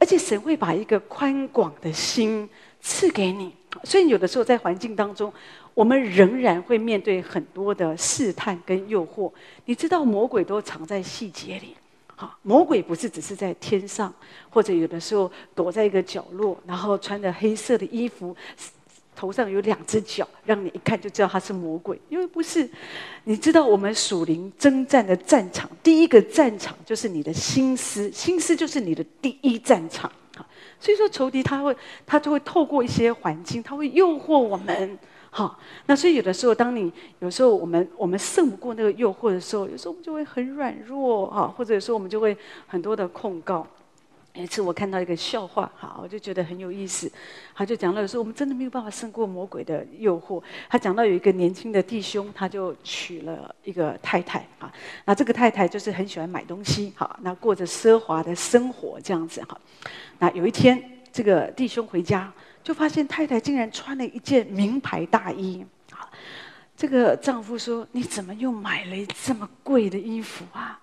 [0.00, 2.48] 而且神会把一个宽广的心
[2.80, 5.30] 赐给你，所以有的时候在环境当中，
[5.74, 9.30] 我们仍然会面对很多的试探跟诱惑。
[9.66, 11.76] 你知道魔鬼都藏在细节里，
[12.20, 14.12] 哈，魔鬼不是只是在天上，
[14.50, 18.36] 或者有的时候躲在一个角落，然后穿着黑色的衣服。
[19.16, 21.98] 头上有两只脚，让你一看就知道他是魔鬼。
[22.08, 22.68] 因为不是，
[23.24, 30.10] 你知道我们属灵征战的战场，第一个战场就是你的心思，心思就是你的第一战场。
[30.78, 31.74] 所以说仇敌他会，
[32.06, 34.98] 他就会透过一些环境，他会诱惑我们。
[35.30, 43.66] 好，那所以有的时候，当你有时候我们我们胜不过那个诱惑的时候，有时候我们就会很软弱啊，或者有时候我们就会很多的控告。
[44.34, 47.10] 有一次我看到一个笑话，哈，我就觉得很有意思。
[47.52, 50.40] 他就讲到说，我们真的没有办法胜过魔鬼的诱惑。
[50.68, 54.72] 他讲到有一个年轻的弟兄，他就娶了一个太太，啊，
[55.04, 59.60] 那这个太太就是很喜欢买东西，哈，那过着奢华的生活这样子，哈。
[60.20, 60.80] 那有一天，
[61.12, 62.32] 这个弟兄回家，
[62.70, 66.06] 就发现太太竟然穿了一件名牌大衣，啊，
[66.76, 70.80] 这个丈夫说：“你怎么又买了这么贵的衣服啊？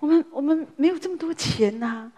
[0.00, 2.10] 我们我们没有这么多钱呐。”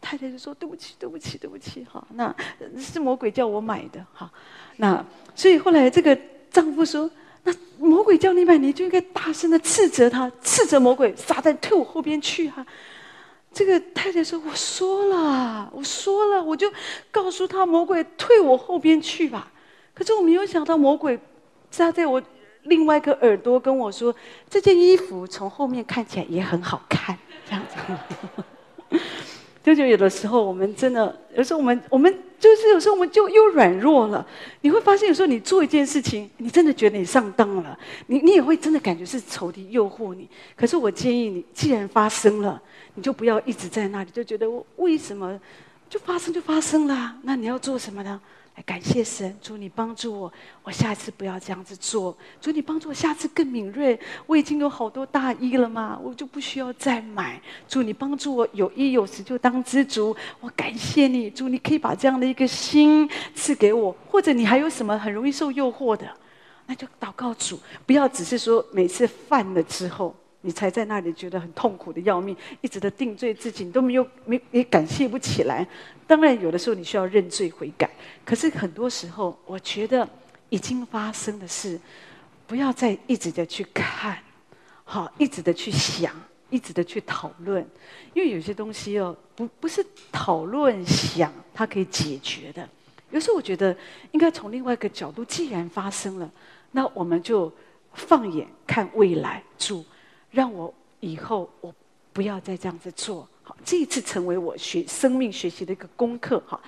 [0.00, 2.32] 太太就说：“对不起，对不起，对不起，哈，那
[2.78, 4.30] 是魔鬼叫我买的，哈，
[4.76, 5.04] 那
[5.34, 6.16] 所以后来这个
[6.48, 7.10] 丈夫说：
[7.42, 12.64] 那魔鬼叫你买，你就应该大声的斥责他，斥责魔鬼，撒旦退我后边去哈。
[13.52, 16.72] 这个太太说：我说了，我说了，我就
[17.10, 19.50] 告诉他魔鬼退我后边去吧。
[19.92, 21.18] 可是我没有想到魔鬼
[21.70, 22.22] 扎在我
[22.62, 24.14] 另外一个耳朵跟我说：
[24.48, 28.98] 这件衣服从后面看起来也很好看，这样子。”
[29.62, 34.26] 就就有的时候，我们真的有时候我们我们就是有时候我们就又软弱了。
[34.62, 40.26] 你会发现，有时候你做一件事情，你真的觉得你上当了，你你也会真的感觉是仇敌诱惑你。
[40.56, 42.60] 可是我建议你，既然发生了，
[43.00, 45.40] 你就不要一直在那里，就觉得我为什么
[45.88, 47.16] 就发生就发生了？
[47.22, 48.20] 那你要做什么呢？
[48.56, 50.32] 来感谢神，主你帮助我，
[50.62, 52.14] 我下次不要这样子做。
[52.42, 53.98] 主你帮助我，下次更敏锐。
[54.26, 57.40] 我已经有好多大衣了嘛，我就不需要再买。
[57.66, 60.14] 主你帮助我，有衣有食就当知足。
[60.40, 63.96] 我感谢你，主你可以把这样的一个心赐给我。
[64.10, 66.06] 或者你还有什么很容易受诱惑的，
[66.66, 70.14] 那就祷告主，不要只是说每次犯了之后。
[70.42, 75.66] 你才在那里觉得很痛苦的要命，一直的定罪自己，你都没有没也感谢不起来。
[76.06, 77.90] 当然，有的时候你需要认罪悔改，
[78.24, 80.08] 可是很多时候，我觉得
[80.48, 81.78] 已经发生的事，
[82.46, 84.18] 不要再一直的去看，
[84.84, 86.14] 好，一直的去想，
[86.48, 87.64] 一直的去讨论，
[88.14, 92.66] 因为有些东西哦，不不是讨论想它可以解决的。
[93.10, 93.76] 有时候我觉得
[94.12, 96.30] 应该从另外一个角度，既然发生了，
[96.72, 97.52] 那我们就
[97.92, 99.84] 放眼看未来，主。
[100.30, 101.74] 让我以后我
[102.12, 106.60] 不要再这样子做，好，这一次成为我学生命学习的一个功课，哈。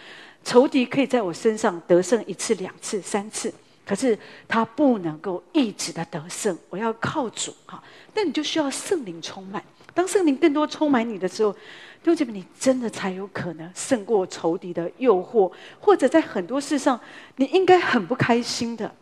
[0.45, 3.53] 仇敌可以在我身上得胜一次、两次、三次，
[3.87, 6.57] 可是他不能够一直的得胜。
[6.69, 7.83] 我要靠主，哈。
[8.13, 9.63] 但你就需要圣灵充满，
[9.95, 11.59] 当圣灵更多充满你的时候，弟
[12.07, 16.99] 兄姐妹，你真的才有可能胜过仇敌的诱惑，或者在很多事上
[17.37, 18.93] 你应该很不开心的，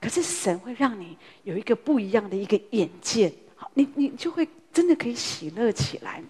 [0.00, 3.32] 可是神会让你有一个不一样的一个眼界。
[3.74, 6.22] 你你就会真的可以喜乐起来。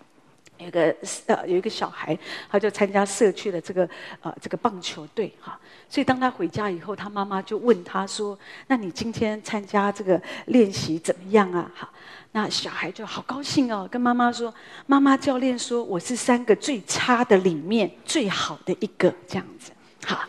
[0.58, 0.94] 有个
[1.26, 2.16] 呃有一个小孩，
[2.48, 3.88] 他就参加社区的这个
[4.22, 5.58] 呃这个棒球队哈。
[5.88, 11.90] 所以当他回家以后，他妈妈就问他说：“那你今天参加这个练习怎么样啊？”哈，
[12.30, 14.54] 那小孩就好高兴哦，跟妈妈说
[14.86, 19.72] ：“妈妈教练说我是三个最差的里面最好的一个这样子。”
[20.06, 20.20] 好，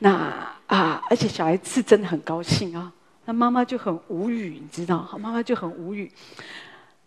[0.00, 0.10] 那
[0.66, 2.92] 啊，而且小孩是真的很高兴啊。
[3.28, 4.96] 那妈妈就很无语，你知道？
[5.02, 6.10] 好，妈妈就很无语。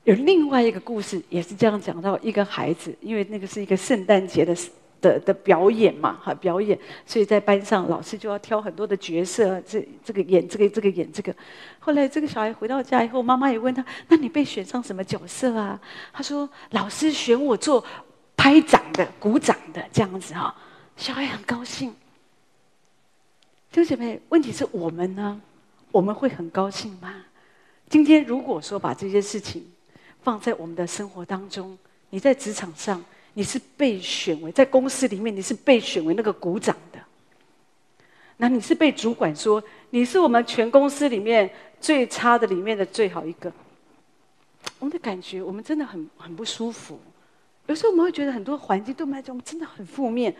[0.03, 4.55] 有另外一个故事，也是这样讲到一个孩子，因为那个是一个圣诞节的
[5.01, 11.35] 的的表演嘛，哈，表演，所以在班上老师就要挑很多的角色，这这个演这个，这个演这个。
[11.79, 15.81] 后来这个小孩回到家以后，妈妈也问他：“那你被选上什么角色啊？”
[16.13, 17.83] 他说：“老师选我做
[18.37, 20.55] 拍掌的、鼓掌的这样子哈。”
[20.95, 21.89] 小孩很高兴。
[23.71, 25.41] 弟兄姐妹，问题是我们呢？
[25.91, 27.25] 我们会很高兴吗？
[27.89, 29.65] 今天如果说把这些事情
[30.23, 31.77] 放在我们的生活当中，
[32.09, 36.99] 你在职场上你是被选为在公司里面，你是被选为那个股长的。
[38.37, 41.47] 那你是被主管说你是我们全公司里面
[41.79, 43.51] 最差的里面的最好一个。
[44.79, 46.99] 我们的感觉，我们真的很很不舒服。
[47.67, 50.35] 有时候我们会觉得很多环境对我们来讲，我们真的很负面。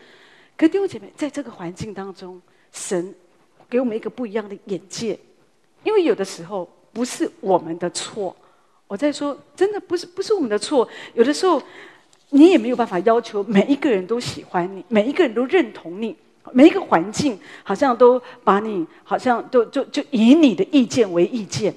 [0.56, 2.40] 可弟兄姐妹，在这个环境当中，
[2.72, 3.14] 神
[3.68, 5.18] 给我们一个不一样的眼界。
[5.84, 8.34] 因为有的时候不是我们的错。
[8.86, 10.86] 我在说，真的不是不是我们的错。
[11.14, 11.62] 有的时候，
[12.28, 16.14] 你也没有办法要求每一个人都喜欢你，每一个人都认同你，
[16.52, 21.74] 每一个环境好像都把你好像都就就以你的意见为意见。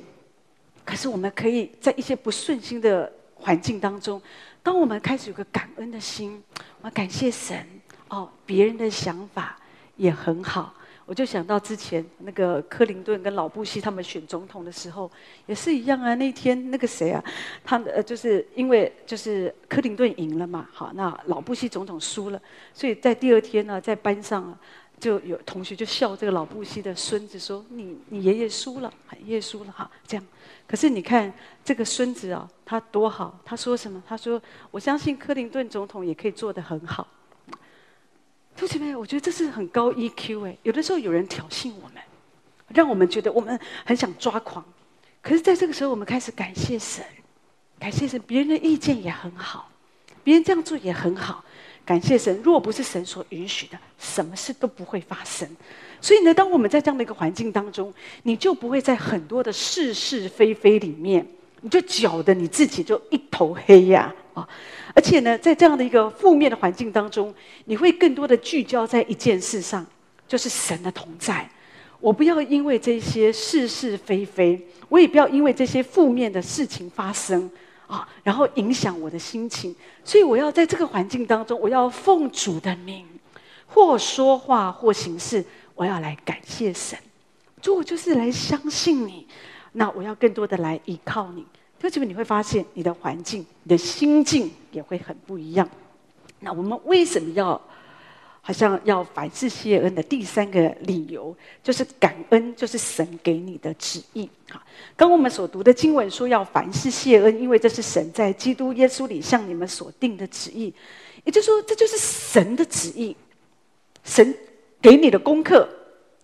[0.83, 4.21] 可是我们可以在一些不顺心的环境当中，
[4.61, 6.43] 当我们开始有个感恩的心，
[6.81, 7.65] 我们感谢神
[8.09, 9.57] 哦，别人的想法
[9.95, 10.73] 也很好。
[11.05, 15.09] 我就想到之前那个克林顿跟老布希他们选总统的时候，
[15.45, 16.15] 也是一样啊。
[16.15, 17.23] 那天那个谁啊，
[17.63, 22.41] 他呃就是因为就是克林顿赢了嘛，好，那老布希总统输了，
[22.73, 24.57] 所以在第二天呢，在班上啊，
[24.99, 28.91] 就有同学就笑这个老布希的孙子说：“你你爷爷输了，
[29.23, 30.25] 爷爷输了哈。”这样，
[30.67, 31.31] 可是你看
[31.63, 34.01] 这个孙子啊，他多好，他说什么？
[34.07, 34.41] 他说
[34.71, 37.07] ：“我相信克林顿总统也可以做得很好。”
[38.57, 40.57] 同学们，我觉得这是很高 EQ 哎。
[40.63, 42.01] 有的时候有人挑衅我们，
[42.69, 44.63] 让我们觉得我们很想抓狂。
[45.21, 47.03] 可是，在这个时候，我们开始感谢神，
[47.79, 49.69] 感谢神，别人的意见也很好，
[50.23, 51.43] 别人这样做也很好。
[51.83, 55.47] 感谢神，若不是神所允许的，什么事都不会发生。
[55.99, 61.27] 所以呢，当我们在这样的一个环境当中，你就不会在很多的是是非非里面，
[61.61, 64.13] 你就搅得你自己就一头黑呀！
[64.93, 67.33] 而且呢，在这样的一个负面的环境当中，
[67.65, 69.85] 你会更多的聚焦在一件事上，
[70.27, 71.47] 就是神的同在。
[71.99, 77.49] 我不要因为这些是是非非，我也不要因为这些负面的事情发生
[77.87, 79.75] 啊，然后影响我的心情。
[80.03, 83.05] 所以我要在这个环境当中，我要奉主的名，
[83.65, 85.43] 或说话或行事，
[85.73, 86.99] 我要来感谢神。
[87.61, 89.25] 主，我就是来相信你，
[89.71, 91.45] 那我要更多的来依靠你。
[91.85, 95.69] 就这边你会发现，你的环境、你的心境也会很不一样。
[96.39, 97.61] 那我们为什么要
[98.41, 104.27] 好像要凡事谢恩的第三个理由，就是感恩，就是神给你的旨意。
[104.49, 104.59] 哈，
[104.95, 110.73] 刚我们所读的经文说要凡事谢恩，因为这是神在基督耶稣里向你们所定的旨意。
[111.23, 113.15] 也就是说，这就是神的旨意，
[114.03, 114.35] 神
[114.81, 115.69] 给你的功课，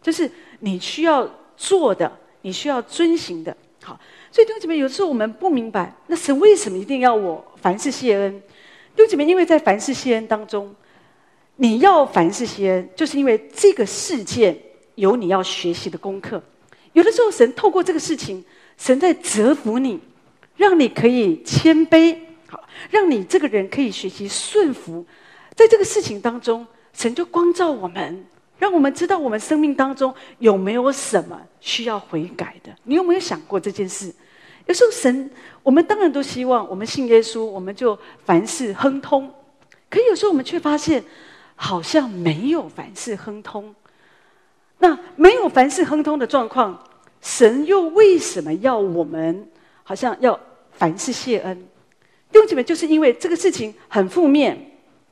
[0.01, 0.27] 就是
[0.61, 3.55] 你需要做的，你需要遵行的。
[3.83, 3.99] 好。
[4.31, 8.41] 所以弟兄姐妹，有时候我们不明白，那神为什么一定要我凡事谢恩？
[8.95, 10.73] 弟兄姐妹，因为在凡事谢恩当中，
[11.57, 14.57] 你要凡事谢恩，就是因为这个事件
[14.95, 16.41] 有你要学习的功课。
[16.93, 18.43] 有的时候，神透过这个事情，
[18.77, 19.99] 神在折服你，
[20.55, 22.17] 让你可以谦卑，
[22.47, 25.05] 好，让你这个人可以学习顺服。
[25.55, 28.25] 在这个事情当中，神就光照我们。
[28.57, 32.71] 让我们知道我们生命当中有没有什么需要悔改的？
[32.83, 34.13] 你有没有想过这件事？
[34.67, 35.29] 有时候神，
[35.63, 39.33] 我们当然都希望我们信耶稣，我们就凡事亨通。
[39.89, 41.03] 可有时候我们却发现，
[41.55, 43.73] 好像没有凡事亨通。
[44.79, 46.81] 那没有凡事亨通的状况，
[47.21, 49.47] 神又为什么要我们
[49.83, 50.39] 好像要
[50.71, 51.55] 凡事谢恩？
[52.31, 54.57] 弟兄姐妹，就是因为这个事情很负面。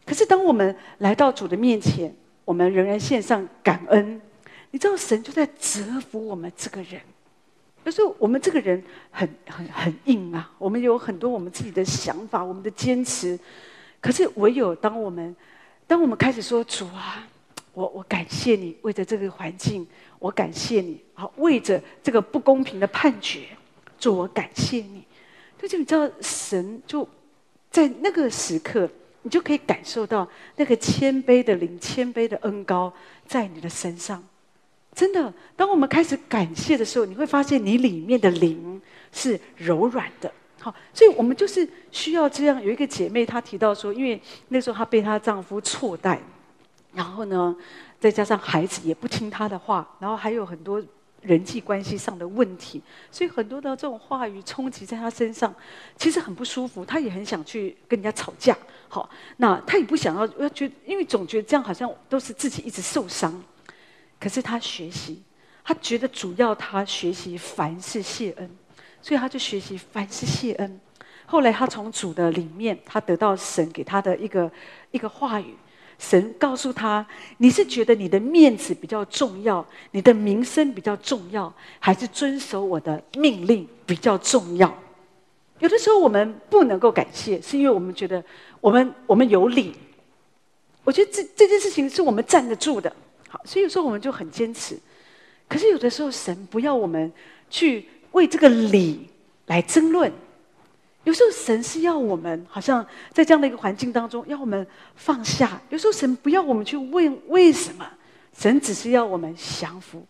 [0.06, 4.20] 可是当我们来到主的面前，我们仍然献上感恩，
[4.72, 7.00] 你知道神就在折服我们这个人。
[7.90, 13.38] 有时候我们这个人很很很硬啊，我们有很多我们自己的想法，我们的坚持。
[14.00, 15.36] 可是唯有当我们
[15.88, 17.28] 当我们开始说主啊，
[17.74, 19.88] 我我感谢你，为着这个环境，
[20.20, 23.48] 我感谢你，好为着这个不公平的判决，
[23.98, 25.04] 主我感谢你。
[25.68, 27.10] 就你知道神就
[27.72, 28.88] 在那个时刻。
[29.22, 30.26] 你就可以感受到
[30.56, 32.92] 那个谦卑的灵、谦卑的恩高
[33.28, 34.24] 在你的身上。
[35.00, 38.82] 真的，当我们开始感谢的时候，你会发现你里面的灵
[39.14, 40.30] 是柔软的。
[40.60, 42.62] 好，所以我们就是需要这样。
[42.62, 46.20] 有一个姐妹她提到说，因为那时候她被她丈夫错待，
[46.94, 47.56] 然后呢，
[47.98, 50.84] 再加上孩子也不听她的话，然后还有很多。
[51.22, 55.54] 人际关系上的问题，所以很多的这种话语冲击在她身上，
[55.98, 56.86] 其实很不舒服。
[56.86, 58.58] 她也很想去跟人家吵架，
[58.88, 63.34] 好，那她也不想要，要觉，因为总觉得这样好像都是自己一直受伤。
[64.20, 65.22] 可是他学习，
[65.64, 68.50] 他觉得主要他学习凡事谢恩，
[69.02, 70.80] 所以他就学习凡事谢恩。
[71.26, 74.52] 后来他从主的里面，他得到神给他的一个
[74.92, 75.56] 一个话语。
[76.00, 77.06] 神告诉他
[77.40, 84.74] ：“你是觉得你的面子比较重要，你的名声比较重要，还是遵守我的命令比较重要？”
[85.60, 88.24] 有的时候我们不能够感谢，是因为我们觉得
[88.62, 89.76] 我们我们有理。
[90.86, 92.96] 我觉得这这件事情是我们站得住的，
[93.30, 94.78] 好，所以有时候我们就很坚持。
[95.48, 97.12] 可是有的时候，神不要我们
[97.50, 99.08] 去为这个理
[99.46, 100.12] 来争论。
[101.06, 105.60] 有时候神是要我们，好像在这样的一个环境当中，要我们放下。
[105.70, 107.90] 有时候神不要我们去问为什么，
[108.38, 110.06] 神只是要我们降服。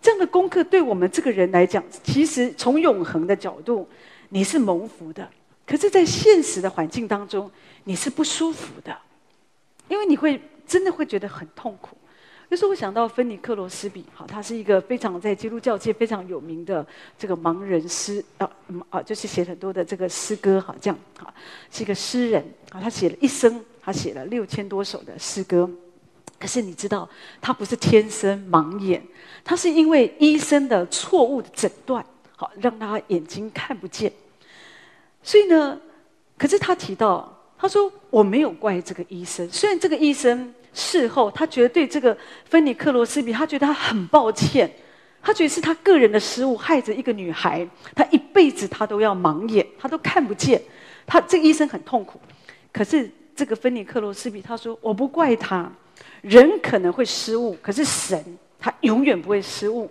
[0.00, 3.86] 这样的功课对我们这个人来讲，其实从永恒的角度，
[4.30, 5.24] 你是蒙福的；
[5.66, 7.50] 可是，在现实的环境当中，
[7.84, 8.96] 你是不舒服的，
[9.88, 11.98] 因为你会真的会觉得很痛苦。
[12.50, 16.84] 就是我想到芬尼克罗斯比，好，他是一个非常在基督教界非常有名的
[17.16, 18.50] 这个盲人诗啊，
[18.88, 21.32] 啊，就是写很多的这个诗歌，好，这样，好，
[21.70, 25.70] 是一个诗人啊，他写了一生，他写了六千多首的诗歌。
[26.40, 27.08] 可是你知道，
[27.40, 29.00] 他不是天生盲眼，
[29.44, 34.12] 他是因为医生的错误的诊断，好，让他眼睛看不见。
[35.22, 35.80] 所以呢，
[36.36, 40.52] 可是他提到，他说我没有怪这个医生，虽然这个医生。
[40.72, 44.70] 事后，他觉得对这个芬尼克罗斯比，他觉得他很抱歉，
[45.20, 50.60] 他觉得是他个人的失误，害着一个女孩，他一辈子他都要盲眼，他都看不见，
[51.06, 52.20] 他这个医生很痛苦。
[52.72, 55.70] 可是这个芬尼克罗斯比他说：“我不怪他，
[56.22, 58.22] 人可能会失误，可是神
[58.58, 59.90] 他永远不会失误。”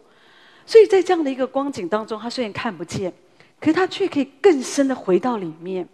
[0.66, 3.12] 所以在这样的一个光景当中，他虽然看不见，
[3.60, 5.88] 可是他却可以更深的回到里面，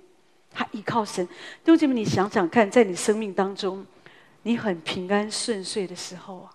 [0.51, 1.25] 他依靠神。
[1.25, 3.83] 弟兄姐妹，你想想看，在你生命当中。
[4.45, 6.47] 你很平安顺遂的时候，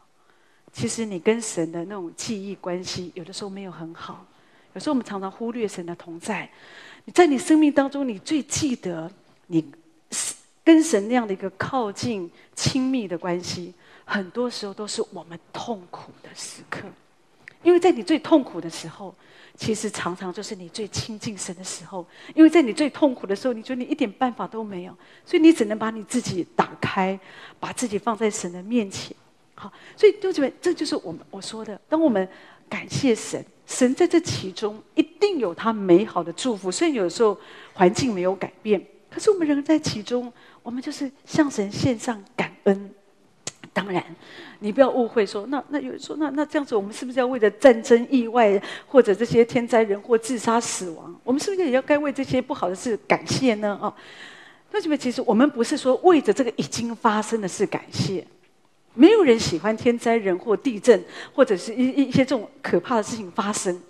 [0.72, 4.24] 其实你跟神的那种记忆关系，有的时候没有很好。
[4.74, 6.48] 有时候我们常常忽略神的同在。
[7.04, 9.10] 你在你生命当中，你最记得
[9.48, 9.72] 你
[10.62, 13.74] 跟神那样的一个靠近、亲密的关系，
[14.04, 16.82] 很多时候都是我们痛苦的时刻。
[17.64, 19.12] 因为在你最痛苦的时候，
[19.60, 22.04] 其实常常就是你最亲近神的时候，
[22.34, 27.20] 因为在你最痛苦的时候，你觉得你一点办法都没有，所以你只能把你自己打开，
[27.60, 29.14] 把自己放在神的面前。
[29.54, 32.26] 好，所以弟兄们，这就是我们我说的，当我们
[32.70, 36.72] 感谢神，神在这其中一定有他美好的祝福。
[36.72, 37.38] 虽然有时候
[37.74, 40.32] 环境没有改变，可是我们人在其中，
[40.62, 42.90] 我们就是向神献上感恩。
[43.72, 44.04] 当然，
[44.58, 53.78] 你不要误会说，那那有人说，那那这样子，我们是不是要为了战争、意外或者这些天灾人祸、自杀死亡，我们是不是也要该为这些不好的事感谢呢？
[53.80, 53.94] 哦，
[54.72, 58.26] 那这边其实我们不是说为着这个已经发生的事感谢，
[58.94, 61.02] 没有人喜欢天灾人祸、地震
[61.32, 63.80] 或者是一一些这种可怕的事情发生。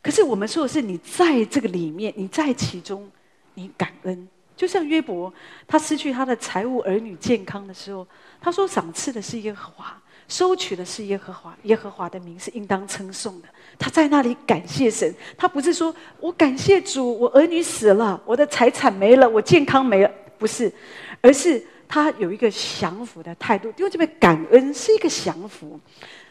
[0.00, 3.10] 可是我们说的是，你在这个里面，你在其中，
[3.54, 4.28] 你感恩。
[4.56, 5.30] 就像约伯，
[5.66, 8.06] 他失去他的财物、儿女、健康的时候，
[8.46, 11.52] 他说：“赏赐的是耶和华，收取的是耶和华。
[11.64, 20.72] 耶和华的名是应当称颂的。”他在那里感谢神，他不是说我感谢主，我儿女死了，我的财产没了，我健康没了，不是，
[21.20, 23.66] 而是他有一个降服的态度。
[23.76, 25.80] 因为这边感恩是一个降服，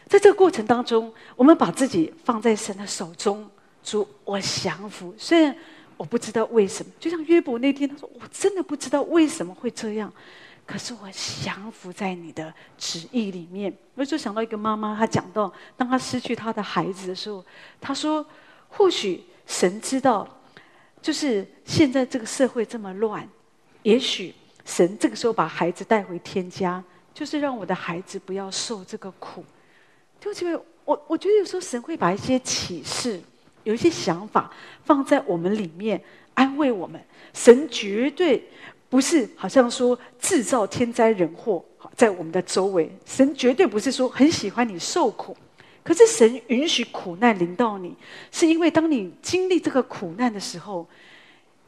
[0.08, 3.46] 在这个过程当中，我们把自己放在神的手中，
[3.84, 5.14] 主，我降服。
[5.18, 5.54] 虽然。
[5.98, 10.12] 我不知道为什么，就像约伯那天，他说：“我真的不知道为什么会这样，
[10.66, 17.44] 可是我降服在你的旨意里面。”我就想到一个妈妈，她讲到，当她失去她的孩子的时候，
[17.80, 18.26] 她说
[18.68, 20.28] ：“或许神知道，
[21.00, 23.26] 就是现在这个社会这么乱，
[23.82, 26.82] 也许神这个时候把孩子带回天家，
[27.14, 29.44] 就是让我的孩子不要受这个苦。”
[30.20, 33.22] 就因为我我觉得有时候神会把一些启示。
[33.64, 34.48] 有一些想法
[34.84, 36.00] 放在我们里面
[36.34, 37.04] 安慰我们，
[37.34, 38.48] 神绝对
[38.88, 41.64] 不是好像说制造天灾人祸
[41.94, 45.36] 在我们的周围，神绝对不是说很喜欢你受苦，
[45.82, 47.94] 可是神允许苦难临到你，
[48.30, 50.86] 是因为当你经历这个苦难的时候，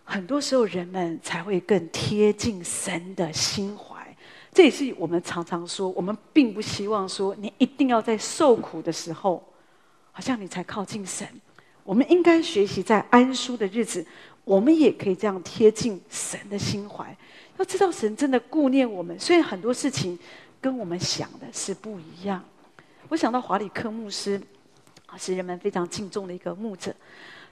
[0.04, 3.96] 很多时候人们才会更贴近神的心怀。
[4.52, 9.42] 这也是我们常常说，我们并不希望说你一定要在受苦的时候，
[10.10, 11.26] 好像你才靠近神。
[11.84, 14.04] 我们应该学习在安舒的日子，
[14.48, 17.14] 我们也可以这样贴近神的心怀。
[17.58, 20.18] 要知道，神真的顾念我们，虽然很多事情
[20.58, 22.42] 跟我们想的是不一样。
[23.10, 24.40] 我想到华里克牧师，
[25.04, 26.94] 啊，是人们非常敬重的一个牧者。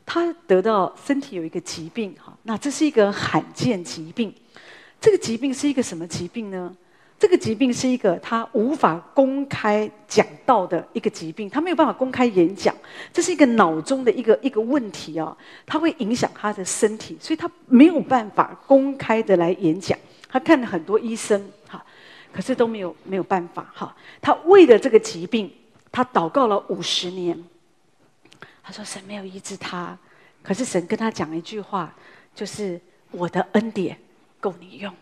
[0.06, 4.32] 他得到身体有一个疾病，哈，那这是一个罕见疾病。
[4.98, 6.74] 这个疾病是一个什么疾病呢？
[7.18, 12.74] 这个疾病是一个他无法公开讲到的一个疾病，他没有办法公开演讲，
[13.12, 19.98] 这是一个脑中的一个一个问题啊，他会影响他的身体，所以他没有办法公开的来演讲。
[20.28, 21.82] 他看了很多医生，哈，
[22.30, 23.96] 可是都没有没有办法，哈。
[24.20, 25.50] 他为了这个疾病，
[25.90, 27.42] 他祷告了五十年。
[28.62, 29.96] 他说神没有医治他，
[30.42, 31.94] 可是神跟他讲一句话，
[32.34, 32.78] 就是
[33.10, 33.96] 我的恩典
[34.38, 34.92] 够你用。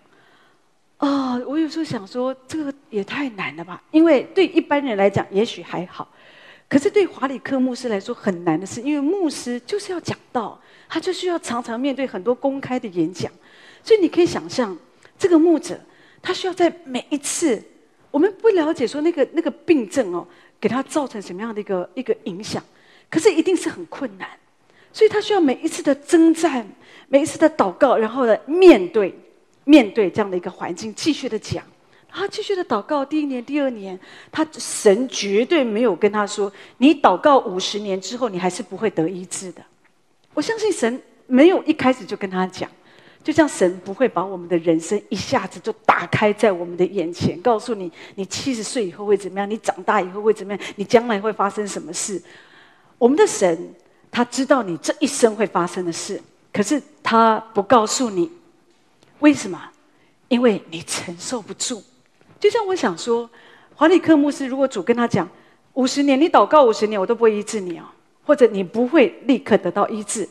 [1.04, 3.82] 啊、我有时候想说，这个也太难了吧？
[3.90, 6.08] 因为对一般人来讲，也许还好，
[6.66, 13.30] 可是对华理克牧师来说很难的是，因为牧师就是要讲道，他就需要常常面对很多公开的演讲，
[13.82, 14.74] 所以你可以想象，
[15.18, 15.78] 这个牧者
[16.22, 17.62] 他需要在每一次，
[18.10, 20.26] 我们不了解说那个那个病症哦，
[20.58, 22.62] 给他造成什么样的一个一个影响，
[23.10, 24.26] 可是一定是很困难，
[24.90, 26.66] 所以他需要每一次的征战，
[27.08, 29.14] 每一次的祷告，然后呢面对。
[29.64, 31.64] 面对这样的一个环境，继续的讲，
[32.08, 33.04] 他继续的祷告。
[33.04, 33.98] 第一年、第二年，
[34.30, 39.62] 他神绝对没有跟他说：“你祷告五十年之后，你还是不会得医治的。”
[40.34, 42.70] 我相信神没有一开始就跟他讲，
[43.22, 49.50] 就像神不会把我们的人生一下子就打开在我们的眼前，告诉你：你七十岁以后会怎么样？
[49.50, 50.62] 你长大以后会怎么样？
[50.76, 52.22] 你将来会发生什么事？
[52.98, 53.74] 我们的神
[54.10, 58.30] 他知道你这一生会发生的事，可是他不告诉你。
[59.20, 59.60] 为什么？
[60.28, 61.82] 因为你承受不住。
[62.40, 63.28] 就像我想说，
[63.74, 65.28] 华理克牧师，如果主跟他讲
[65.74, 67.84] 五十年，你祷告五十年，我都不会医治你哦，
[68.24, 70.28] 或者你不会立刻得到医治，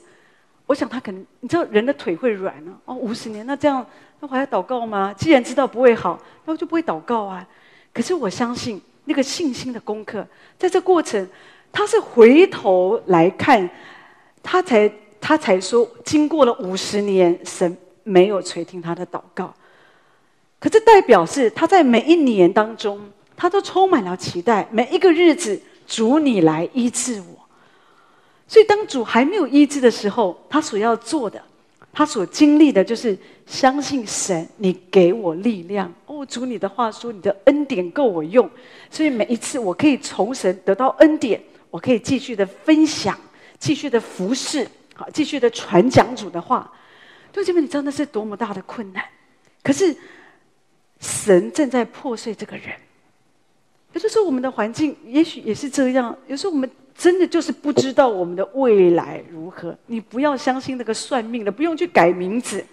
[0.66, 2.72] 我想他可能，你知道人的腿会软呢。
[2.86, 3.86] 哦，五十年，那这样
[4.20, 5.14] 那我还要祷告吗？
[5.18, 7.48] 既然知道不会好，那我就不会祷告啊。
[7.94, 10.28] 可是我相信那个信心的功课，
[10.58, 11.28] 在这过程，
[11.72, 13.70] 他是回头来看，
[14.42, 17.76] 他才他才说，经过了五十年，神。
[18.04, 19.54] 没有垂听他的祷告，
[20.60, 23.00] 可这代表是他在每一年当中，
[23.36, 24.68] 他都充满了期待。
[24.72, 27.48] 每一个日子，主你来医治我。
[28.48, 31.42] 所以，当主还没有医治的时候，他所要做的，
[31.92, 35.92] 他所经历的，就是相信神，你给我力量。
[36.06, 38.48] 哦，主你的话说，你的恩典够我用。
[38.92, 41.42] 所以每一次，我可以从神得到恩典，
[41.72, 43.18] 我可以继续的分享，
[43.58, 46.72] 继续的服侍，好，继续的传讲主的话。
[47.34, 49.04] 对，姐妹，你知道那是多么大的困难？
[49.64, 49.96] 可是
[51.00, 52.68] 神正在破碎这个人。
[53.92, 56.16] 有的时候，我们的环境也许也是这样。
[56.28, 59.76] 有时候，我们真的就是不知道我们的未来如何。
[59.88, 62.64] 你不要相信那个算命的，不用去改名字，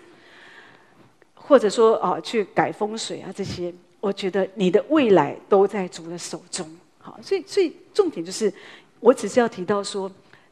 [1.33, 3.73] 或者说啊，去改风水啊这些。
[3.99, 6.69] 我觉得你的未来都在主的手中。
[6.99, 8.53] 好，所以，所以重点就是，
[9.01, 10.11] 我只是要提到说。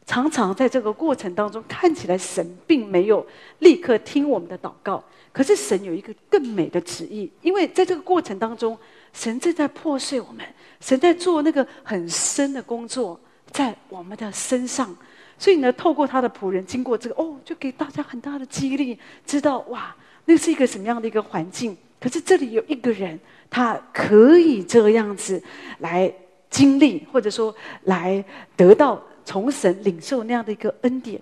[0.09, 3.23] 常常在这个过程当中，看起来神并没有
[3.59, 8.75] 立刻听我们的祷告，可是神有一个更美的旨意，因为在这个过程当中，
[9.13, 10.43] 神正在破碎我们，
[10.81, 13.19] 神在做那个很深的工作
[13.51, 14.97] 在我们的身上，
[15.37, 18.97] 所以呢，透过他的仆人经过这个哦，就给大家很大的激励，
[19.27, 19.95] 知道哇，
[20.25, 21.77] 那是一个什么样的一个环境？
[21.99, 25.39] 可是这里有一个人，他可以这个样子
[25.77, 26.11] 来
[26.49, 27.53] 经历，或者说
[27.83, 28.25] 来
[28.57, 28.99] 得到。
[29.29, 31.21] 从神领受那样的一个恩典，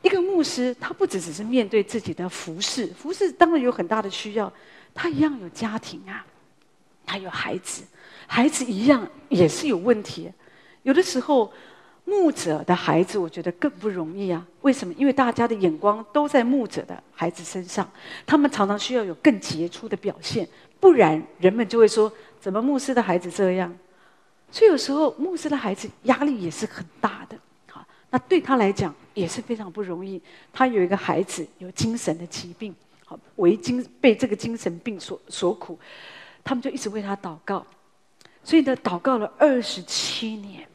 [0.00, 4.52] 一个牧师，他不只只是面对自己的服侍，服侍当然有很大的需要，
[4.94, 6.24] 他一样有家庭啊，
[7.04, 7.82] 他有孩子，
[8.28, 10.30] 孩子一样也是有问题。
[10.84, 11.52] 有的时候，
[12.04, 14.46] 牧者的孩子，我觉得更不容易啊。
[14.60, 14.94] 为什么？
[14.96, 17.90] 因为大家的眼光都在牧者的孩子身上，
[18.24, 20.48] 他们常常需要有更杰出的表现，
[20.78, 23.76] 不然人们就会说：怎么牧师的孩子这样？
[24.52, 27.38] 所以有时候牧师的孩子压力也是很大的，
[27.70, 30.20] 好，那对他来讲也是非常不容易。
[30.52, 32.74] 他有一个孩子有精神的疾病，
[33.06, 35.78] 好，为精被这个精神病所所苦，
[36.42, 37.64] 他们就一直为他祷告。
[38.42, 40.66] 所以呢，祷告了二十七年，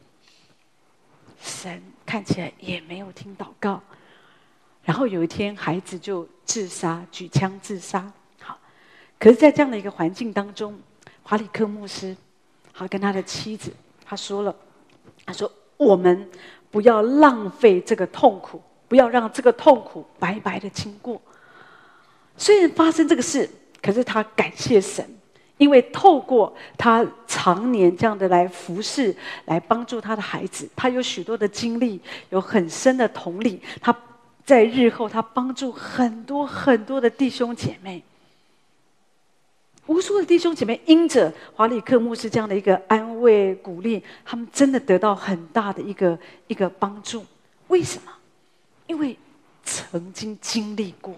[1.38, 3.82] 神看起来也没有听祷告。
[4.84, 8.10] 然后有一天，孩子就自杀，举枪自杀。
[8.40, 8.58] 好，
[9.18, 10.78] 可是，在这样的一个环境当中，
[11.22, 12.16] 华理克牧师。
[12.78, 13.72] 他跟他的妻子，
[14.04, 14.54] 他说了
[15.24, 16.28] ：“他说我们
[16.70, 21.18] 不要浪费这个痛苦，不要让这个痛苦白白的经过。
[22.36, 23.48] 虽然发生这个事，
[23.80, 25.02] 可是他感谢神，
[25.56, 29.16] 因为透过他常年这样的来服侍，
[29.46, 31.98] 来帮助他的孩子，他有许多的经历，
[32.28, 33.62] 有很深的同理。
[33.80, 33.96] 他
[34.44, 38.04] 在日后，他帮助很多很多的弟兄姐妹。”
[39.86, 46.18] 无数的弟兄姐妹因着华理克牧师这样的一个安慰鼓励，他们真的得到很大的一个
[46.48, 47.24] 一个帮助。
[47.68, 48.12] 为什么？
[48.86, 49.16] 因为
[49.64, 51.14] 曾经经历过，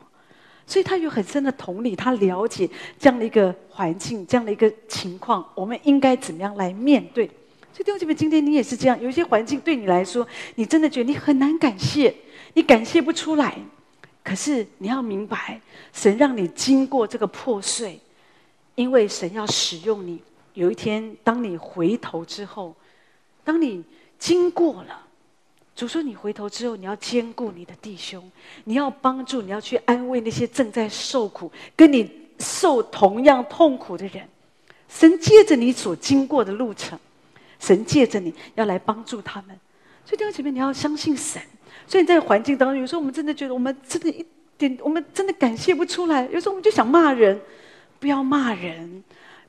[0.66, 7.26] 所以他有很深的同理，他了解这样的一个环境，这样的一个情况，我们应该怎么样来面对？
[7.72, 12.14] 所以弟兄姐妹，今天你也是这样，有一些环境对你来说，你真的觉得你很难感谢，
[12.54, 13.56] 你感谢不出来。
[14.22, 15.60] 可是你要明白，
[15.92, 17.98] 神让你经过这个破碎。
[18.78, 20.22] 因为神要使用你，
[20.54, 22.72] 有一天当你回头之后，
[23.42, 23.82] 当你
[24.20, 25.04] 经过了，
[25.74, 28.30] 主说：“你回头之后，你要兼顾你的弟兄，
[28.62, 32.08] 你要帮助，你要去安慰那些正在受苦、跟你
[32.38, 34.22] 受同样痛苦的人。
[34.88, 36.96] 神借着你所经过的路程，
[37.58, 39.58] 神借着你要来帮助他们。
[40.04, 41.42] 所以弟兄姐妹，你要相信神。
[41.88, 44.24] 所以在环境当中，有时候我们真的觉得，我们真的一
[44.56, 46.28] 点，我们真的感谢不出来。
[46.32, 47.40] 有时候我们就想骂人，
[47.98, 49.02] 不要骂人，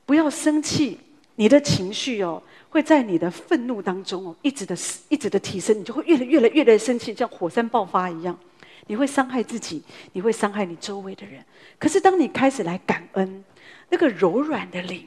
[0.05, 0.99] 不要生气，
[1.35, 2.41] 你的情绪哦。”
[2.71, 4.77] 会在你的愤怒当中哦，一直的、
[5.07, 8.37] 一直的提升，你就会越来越来越来生气，像火山爆发一样。
[8.85, 9.81] 你会伤害自己，
[10.13, 11.43] 你会伤害你周围的人。
[11.79, 13.43] 可是当你开始来感恩，
[13.89, 15.03] 那个柔软的灵、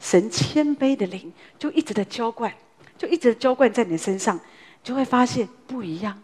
[0.00, 2.52] 神谦卑的灵，就一直的浇灌，
[2.98, 4.40] 就一直的浇灌在你的身上，
[4.82, 6.20] 就会发现不一样。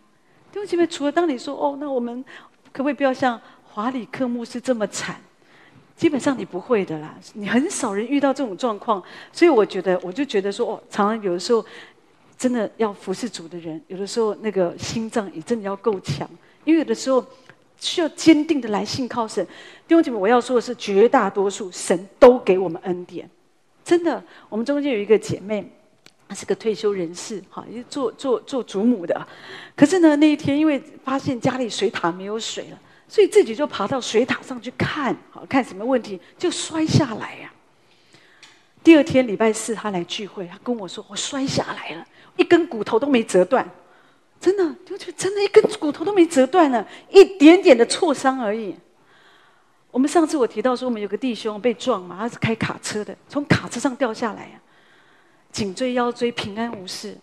[0.50, 2.24] 弟兄姐妹，除了当你说哦，那我们
[2.72, 5.20] 可不可以不要像华理克牧师这么惨？
[6.00, 9.02] 基本上你不会的啦，你很少人遇到这种状况，
[9.34, 11.62] 所以我觉得，我就觉得说，哦，常常有的时候，
[12.38, 16.26] 真的要服侍主的人，有的时候那个心脏也真的要够强，
[16.64, 17.22] 因为有的时候
[17.78, 19.46] 需要坚定的来信靠神。
[19.86, 23.28] 弟兄姐妹，我要说的是，绝大多数神都给我们恩典，
[23.84, 24.24] 真的。
[24.48, 25.70] 我们中间有一个姐妹，
[26.26, 29.26] 她是个退休人士，哈，也做做做祖母的，
[29.76, 32.78] 可是呢，那一天因为发现家里水塔没有水了。
[33.10, 37.52] 所以自己就爬到水塔上去看，好看什么问题，就摔下来呀、
[38.84, 42.06] 第二天礼拜四他来聚会，他跟我说：“我摔下来了，
[42.36, 43.68] 一根骨头都没折断，
[44.40, 48.76] 真的，就就真的一根骨头都没折断了，一点点的挫伤而已。”
[49.90, 54.60] 我们上次我提到说，我们有个弟兄被撞嘛，他是开卡车的，从卡车上掉下来呀、
[55.50, 57.18] 颈椎腰椎平安无事。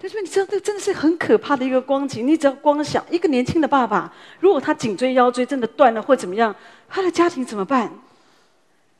[0.00, 2.26] 他说：“你知道，这真的是很可怕的一个光景。
[2.26, 6.54] 你只要光想一个年轻的爸爸，如果他颈椎腰椎真的断了或怎么样，
[6.88, 7.90] 他的家庭怎么办？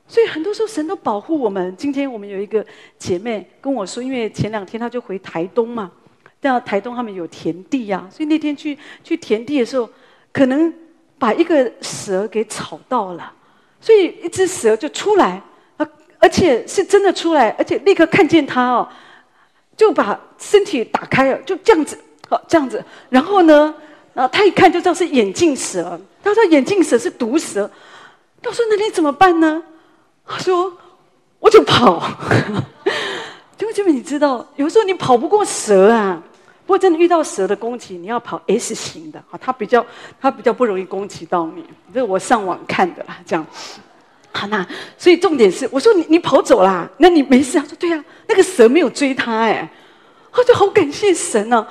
[0.09, 1.77] 所以很多时候神都保护我们。
[1.77, 2.65] 今天我们有一个
[2.99, 5.93] 姐妹跟我说，因为前两天她就回台东嘛，
[6.41, 9.89] 到台东他们有田地呀、啊，所以那天去去田地的时候，
[10.33, 10.73] 可能
[11.19, 13.33] 把一个蛇给吵到了，
[13.81, 15.43] 所以一只蛇就出来，
[15.77, 15.87] 而
[16.19, 18.89] 而且是真的出来，而且立刻看见他哦。”
[19.77, 21.99] 就把身体打开了，就这样子，
[22.29, 22.83] 好这样子。
[23.11, 23.75] 然后呢，
[24.15, 26.01] 啊，他一看就知道是眼镜蛇。
[26.23, 27.71] 他说眼镜蛇是毒蛇。
[28.43, 29.63] 他说那你怎么办呢？
[30.27, 30.73] 他说
[31.39, 32.11] 我就跑。
[33.57, 36.23] 结果结果你知道，有时候你跑不过蛇啊。
[36.65, 39.87] 不过真的遇到蛇的攻击，你要跑 S 型的，啊，它比较
[40.21, 41.65] 它比较不容易攻击到你。
[41.95, 43.47] 这是我上网看的啦，这样。
[44.37, 44.67] 好，那
[44.99, 47.59] 所以重点是，我说你你跑走啦，那你没事？
[47.59, 49.67] 他说对、啊，那个蛇没有追他哎，
[50.31, 51.67] 他就好感谢神呢、啊。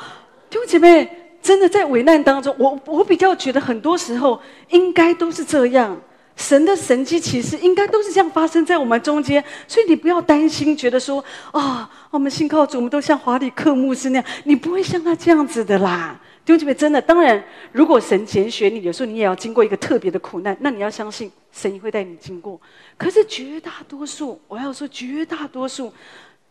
[0.49, 1.07] 弟兄姐妹，
[1.43, 5.95] 真的在危难当中，我我比较觉得很多时候应该都是这样，
[6.35, 16.19] 神的神迹其实应该都是这样发生在我们中间，所以你不要担心，觉得说啊、我们信靠主，我们都像华理克牧师那样，你不会像他这样子的啦。
[16.45, 22.61] 弟兄姐妹，真的，当然，如果神拣选你，有时候你也要经过一个特别的苦难，那你要相信神会带你经过。
[22.97, 25.91] 可是绝大多数，我要说绝大多数，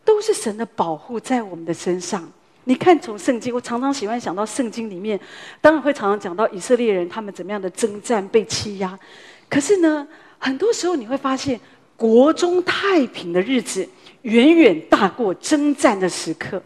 [0.03, 2.29] 都是神的保护在我们的身上。
[2.65, 5.17] 你看，从圣经，我常常喜欢想到圣经里面，
[5.61, 8.99] 当然会常常讲到以色列人他们怎么样的征战、被欺压。
[9.47, 10.05] 可是呢，
[10.37, 11.57] 很多时候你会发现，
[11.95, 13.87] 国中太平的日子
[14.23, 16.61] 远远大过征战的时刻。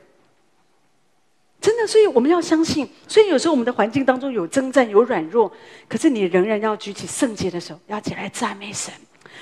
[1.61, 2.87] 真的，所以我们要相信。
[3.07, 5.51] 所以有时候我们的环境当中有征战、有软弱，
[5.87, 8.93] 可是你仍然要举起圣洁的手，要起来赞美神。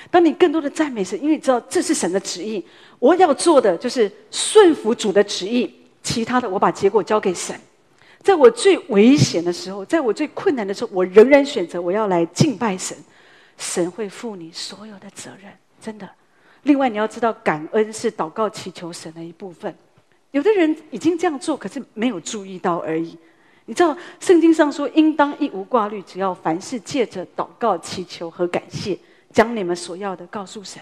[0.09, 2.65] 当你更多的赞美神，因为你知道这是神的旨意，
[2.97, 7.55] 我要做的就是顺服主的旨意，其他的我把结果交给神。
[8.23, 12.97] 在我最危险的时候，在我最困难的时候，我仍然选择我要来敬拜神。
[13.57, 15.51] 神会负你所有的责任，
[15.81, 16.07] 真的。
[16.63, 19.75] 另外，你要知道，感恩是祷告祈求神的一部分。
[20.31, 23.17] 有的人已经这样做，可是没有注意到而已。
[23.65, 28.97] 你知道圣经上说，应当一无挂虑，只要凡事借着祷告、祈求和感谢，
[29.31, 30.81] 将你们所要的告诉神。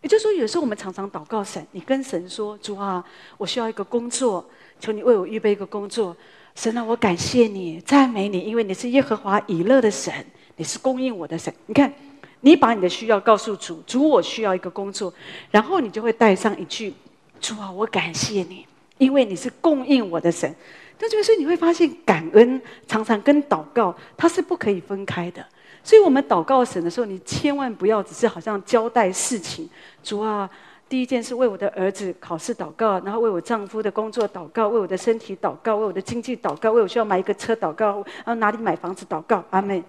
[0.00, 3.04] 也就是说，有时候我们常常祷告神，你跟神说：“主啊，
[3.38, 4.44] 我需要一个工作，
[4.80, 6.16] 求你为我预备一个工作。”
[6.56, 10.12] 神啊，我感谢你，赞美你，因为你是耶和华以勒的神，
[10.56, 11.52] 你是供应我的神。
[11.66, 11.92] 你看，
[12.40, 15.12] 你把你的需要告诉主，主，我需要一个工作，
[15.50, 16.94] 然后你就会带上一句
[17.40, 18.66] ：“主啊，我感谢你。”
[19.02, 20.54] 因为你是供应我的神，
[20.96, 25.44] 但是你会发现，感恩常常跟祷告它是不可以分开的。
[25.82, 29.68] 所以我们祷告神的时候，你千万不要只是好像交代事情。
[30.04, 30.48] 主啊，
[30.88, 39.42] 第一件事为我的儿子考试祷告，然后为我丈夫的工作祷告，为我的身体祷告，为我的经济祷告，为我需要买一个车祷告，然后哪里买房子祷告。
[39.50, 39.82] 阿妹。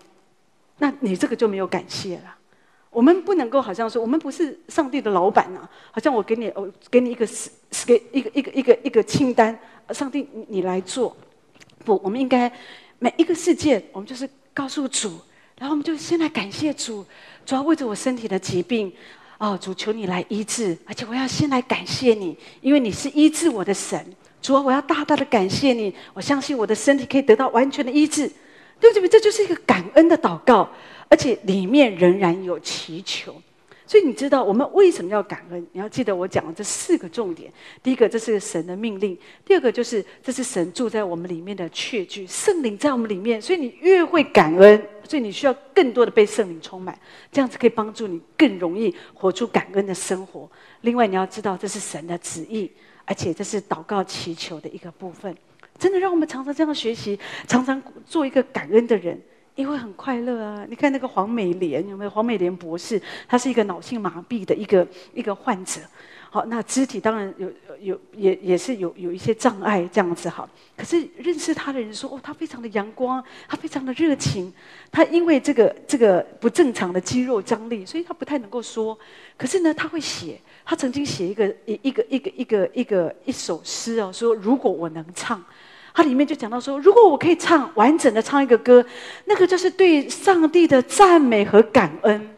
[0.80, 2.36] 那你这个就没有感谢了。
[2.94, 7.50] 我们不能够好像说，我们不是上帝的老板呐，好像我给你，我给你一个是
[7.86, 9.58] 给一个一个一个一个清单，
[9.90, 11.16] 上帝你来做，
[11.84, 12.52] 不，我们应该
[13.00, 15.20] 每一个事件，我们就是告诉主，
[15.58, 17.06] 然后我们就先来感谢主，
[17.46, 18.94] 主要为着我身体的疾病，
[19.40, 24.06] 哦，主求你来医治，而且我要先来感谢你，因为你是医治我的神。
[24.42, 28.32] 主啊，我要大大的感谢你，我相信我的身体可以得到完全的医治。
[28.80, 29.08] 对不对？
[29.08, 30.70] 这就是一个感恩的祷告，
[31.14, 33.40] 而且里面仍然有祈求。
[33.86, 35.68] 所以你知道我们为什么要感恩？
[35.72, 37.54] 你要记得我讲的这四个重点：
[37.84, 43.40] 第一个，这是神的命令；第二个，就是这是神住在我们里面的确据，圣灵在我们里面。
[43.40, 46.98] 所以你越会感恩，所以你需要更多的被圣灵充满，
[47.32, 50.50] 这样子可以帮助你更容易活出感恩的生活。
[50.82, 52.72] 另外，你要知道这是神的旨意，
[53.06, 55.38] 而且这是祷告祈求的一个部分。
[55.78, 59.22] 真的让我们常常这样学习，常常做一个感恩的人，
[59.56, 60.66] 因为很快乐啊！
[60.68, 62.10] 你看那个黄美莲有没有？
[62.10, 65.80] 黄美莲博士，他是一个脑性麻痹的一个一个患者。
[66.32, 70.50] 好，那肢体当然有有也也是有有一些障碍这样子哈。
[70.76, 74.52] 可是认识他的人说，哦，他非常的阳光，他非常的热情。
[74.92, 78.98] 他因为这个这个不正常的肌肉张力，所以他不太能够说。
[79.38, 80.40] 可是呢，他会写。
[80.66, 85.44] 他曾经写一个一一个一个一个一个一首诗哦，说如果我能唱，
[85.94, 88.84] 他里面就讲到说，如果我可以唱完整的唱一个歌，
[89.26, 92.36] 那个就是对上帝的赞美和感恩。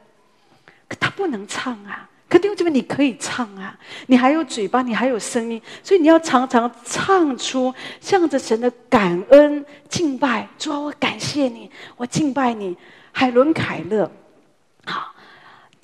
[0.87, 2.09] 可他不能唱啊。
[2.27, 3.77] 可弟兄姊妹，你可以唱啊！
[4.07, 10.45] 你还有嘴巴，你还有声音，所以你要常常唱出向着神的感恩敬拜。
[10.57, 12.75] 主啊，我感谢你，我敬拜你。
[13.11, 14.11] 海伦·凯勒，
[14.85, 15.13] 好，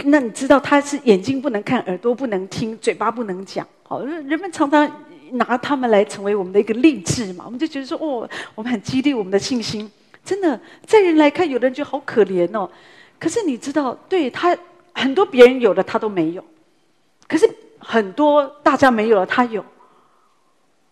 [0.03, 3.65] 那你知道他是眼睛不能看，耳朵不能听，嘴巴不能讲。
[3.84, 4.86] 好，人们常常
[5.32, 9.89] 拿他们来成为我们的一个励志嘛，我们就觉得说，哦，我们很激励我们的信心。
[10.23, 12.69] 真的，在人来看，有的人就好可怜哦。
[13.19, 14.57] 可是你知道，对他。
[14.93, 16.43] 很多别人有的他都没有，
[17.25, 19.63] 可是很多大家没有了他有。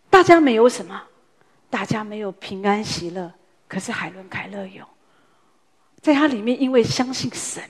[0.09, 1.01] 大家没有什么？
[1.69, 3.29] 大家没有平安喜乐，
[3.67, 4.85] 可是海伦凯勒有，
[5.99, 7.61] 在他里面因为相信神，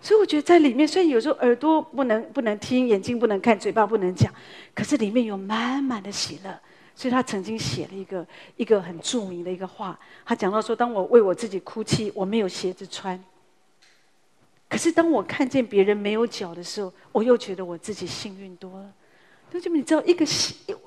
[0.00, 4.32] 所以我觉得在里面虽然有时候耳朵不能不能听，眼睛不能看，嘴巴不能讲，
[4.74, 6.58] 可是里面有满满的喜乐。
[6.94, 8.26] 所以他曾经写了一个
[8.56, 13.22] 一个很著名的一个话，他讲到说：当我为我自己哭泣，我没有鞋子穿。
[14.68, 18.92] 可是当我看见别人没有脚的时候，我又觉得我自己幸运多了。
[19.48, 20.26] 同学们，你知道一个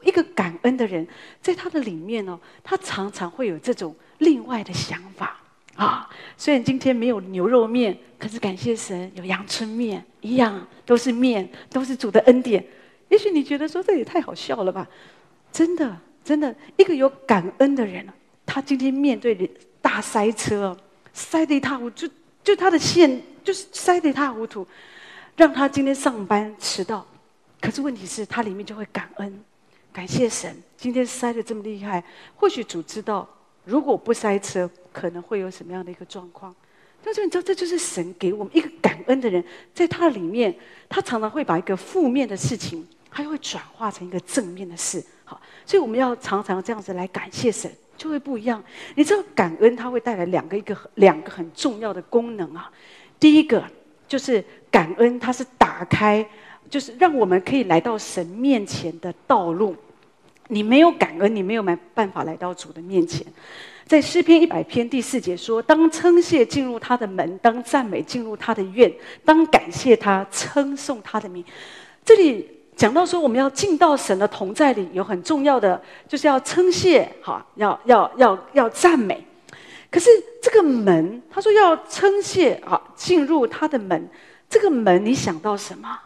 [0.03, 1.07] 一个感恩的人，
[1.41, 5.39] 在他的里面哦，他常常会有这种另外的想法
[5.85, 6.09] 啊。
[6.37, 12.65] 虽然今天没有牛肉面，可是感谢神有阳春面，一样都是面，都是主的恩典。
[13.09, 14.87] 也许你觉得说这也太好笑了吧？
[15.51, 18.07] 真的，真的，一个有感恩的人，
[18.45, 19.49] 他今天面对
[19.81, 20.77] 大塞车，
[21.13, 22.13] 塞得一塌糊涂，就
[22.43, 23.21] 就他的线。
[23.43, 24.63] 就是塞得一塌糊涂，
[25.35, 27.03] 让他今天上班迟到。
[27.59, 29.43] 可是问题是他里面就会感恩，
[29.91, 32.03] 感谢神，今天塞得这么厉害。
[32.35, 33.27] 或许主知道，
[33.63, 36.53] 如果不塞车，可能会有什么样的一个状况。
[37.03, 39.43] 但是你知道，这就是神给我们一个感恩的人，
[39.73, 40.55] 在他里面，
[40.87, 45.03] 他常常会把一个负面的事情，他会转化成一个正面的事。
[45.23, 48.63] 好，所以我们要常常这样子来感谢神，就会不一样。
[48.95, 52.71] 你知道，感恩它会带来两个一个两个很重要的功能啊。
[53.19, 53.63] 第一个
[54.07, 56.23] 就是感恩，它是打开，
[56.69, 59.75] 就是让我们可以来到神面前的道路。
[60.51, 63.25] 你没有感恩，你没有没办法来到主的面前。
[63.87, 68.91] 在诗篇一百篇第四节说：“当称谢进入他的门，当赞美进入他的院，
[69.23, 71.43] 当感谢他，称颂他的名。”
[72.03, 72.45] 这里
[72.75, 79.25] 讲到说，我们要进到神的同在里，有很重要的，就是要称谢，好，要要要要赞美。
[79.89, 80.09] 可是
[80.41, 84.09] 这个门，他说要称谢啊，进入他的门。
[84.49, 85.97] 这个门，你想到什么？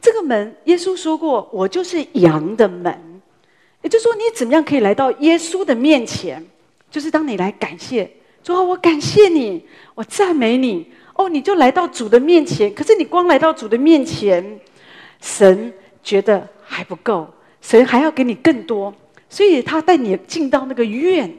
[0.00, 3.07] 这个门，耶稣说过，我就是羊的门。
[3.88, 6.44] 就说，你怎么样可以来到耶稣的面前？
[6.90, 8.10] 就是当你来感谢，
[8.42, 9.62] 说我感谢你，
[9.94, 10.86] 我赞美你。
[11.14, 12.72] 哦，你就来到主的面前。
[12.72, 14.60] 可是你光来到主的面前，
[15.20, 15.72] 神
[16.02, 17.28] 觉得还不够，
[17.60, 18.94] 神还要给你更多，
[19.28, 21.30] 所以他带你进到那个院。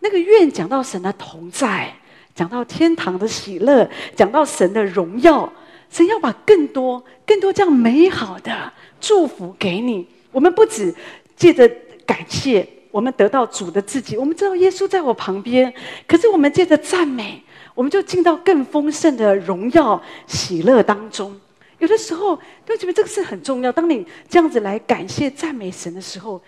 [0.00, 1.94] 那个院讲到神的同在，
[2.34, 5.52] 讲到天堂的喜乐，讲到神的荣耀，
[5.90, 10.06] 神要把更多、更多这样美好的祝福给你。
[10.32, 10.94] 我们不止
[11.40, 11.66] 借着
[12.04, 15.72] 感谢，我们得到主的自己，我们知道耶稣在我旁边。
[16.06, 17.42] 可是我们借着赞美，
[17.74, 21.34] 我们就进到更丰盛的荣耀喜乐当中。
[21.78, 23.72] 有的时候，都觉得这个是很重要。
[23.72, 26.38] 当你这样子来感谢赞美神的时候，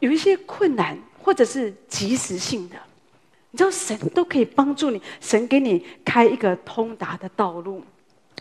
[0.00, 2.74] 有一些困难或者是即时性的。
[3.52, 7.80] 你知道神都可以帮助你，神给你开一个通达的道路。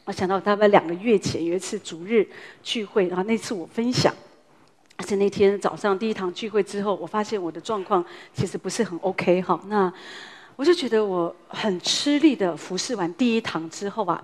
[0.06, 2.28] 我想到大概两个月前有一次主日
[2.64, 4.12] 聚会，然后那次我分享，
[4.98, 9.60] 而且那天早上第一堂聚会之后，我发现我的状况其实不是很 OK 哈。
[9.68, 9.92] 那
[10.56, 14.24] 我就觉得我很吃力的服侍完第一堂之后啊，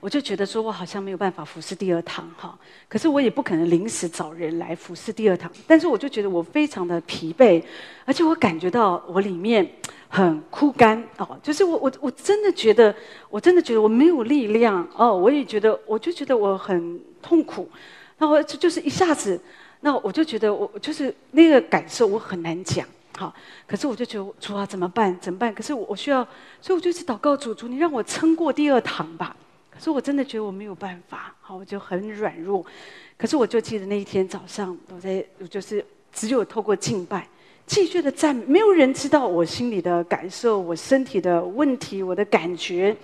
[0.00, 2.58] 我就觉得说我好像没有办法服侍第二堂哈。
[2.88, 7.62] 可是我也不可能临时找人来服侍第二堂，但是我就觉得我非常的疲惫，
[8.04, 9.64] 而且我感觉到我里面
[10.08, 12.92] 很枯干哦，就是我我我真的觉得
[13.30, 17.70] 我真的觉得我没有力量哦，我也觉得我就觉得我很痛苦，
[18.18, 19.40] 然后就就是一下子。
[19.86, 22.84] 那我就觉得我就是那个感受，我很难讲，
[23.16, 23.32] 好。
[23.68, 25.16] 可是我就觉得主啊，怎么办？
[25.20, 25.54] 怎么办？
[25.54, 26.26] 可是我我需要，
[26.60, 29.36] 所以我就去祷告主，主你让我撑过第二堂吧。
[29.70, 32.66] 可是我真的觉得我没有办法，好，我就很软弱。
[33.16, 37.28] 可是我就记得那一天早上，我在就是只有透过敬拜，
[37.64, 42.96] 继续的赞美，没有人知道我心里的感受，我身体的问题，我的感觉。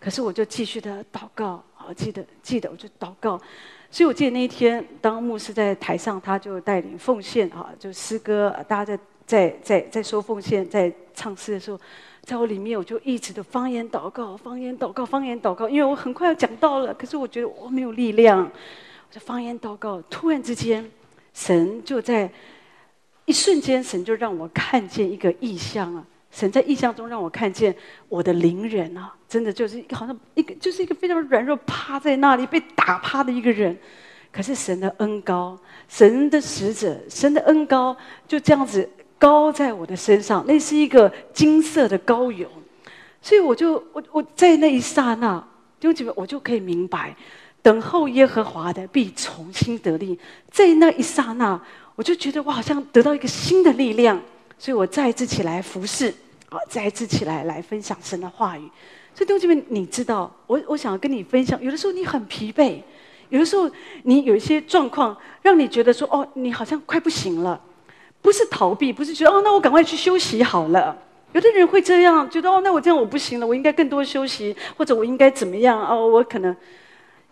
[0.00, 3.40] 可是我就继续的祷告，好，记得记得，我就祷告。
[3.94, 11.78] 所以我记得那一天，当牧师在台上，他就带领奉献啊，就诗歌，大家在在在在说奉献，在唱诗的时候，
[12.22, 20.02] 在我里面，我就一直的方言祷告，方言祷告，方言祷告，因为我很快要讲到了，可是我觉得我没有力量，我就方言祷告。
[20.10, 20.90] 突然之间，
[21.32, 22.28] 神就在
[23.26, 26.04] 一瞬间，神就让我看见一个异象啊。
[26.34, 27.72] 神在异象中让我看见
[28.08, 33.78] 我的邻人啊，真的就是一个好像一个就是一个非常软弱趴在那里被打趴的一个人，
[34.32, 35.56] 可是神的恩高，
[35.88, 42.48] 神的使者，神的恩高就这样子高在我的身上，那是一个金色的膏油，
[43.22, 45.38] 所以我就我我在那一刹那，
[45.78, 47.14] 弟兄姐妹，我就可以明白，
[47.62, 50.18] 等候耶和华的必重新得力，
[50.50, 51.60] 在那一刹那，
[51.94, 54.20] 我就觉得我好像得到一个新的力量，
[54.58, 56.12] 所以我再一次起来服侍。
[56.68, 58.68] 再一次起来来分享神的话语，
[59.14, 62.80] 所以弟兄姐妹，你知道，我我想要跟你分享，有的时候你很疲惫，
[63.28, 63.70] 有的时候
[64.02, 67.60] 你有一些状况，让你觉得说，哦，你好像快不行了，
[68.20, 70.96] 不是逃避，不是觉得，哦，那我赶快去休息好了。
[71.32, 75.84] 有的人会这样觉得，哦，那我这样我不行了，我应该更多休息，或者我应该怎么样？
[75.84, 76.54] 哦，我可能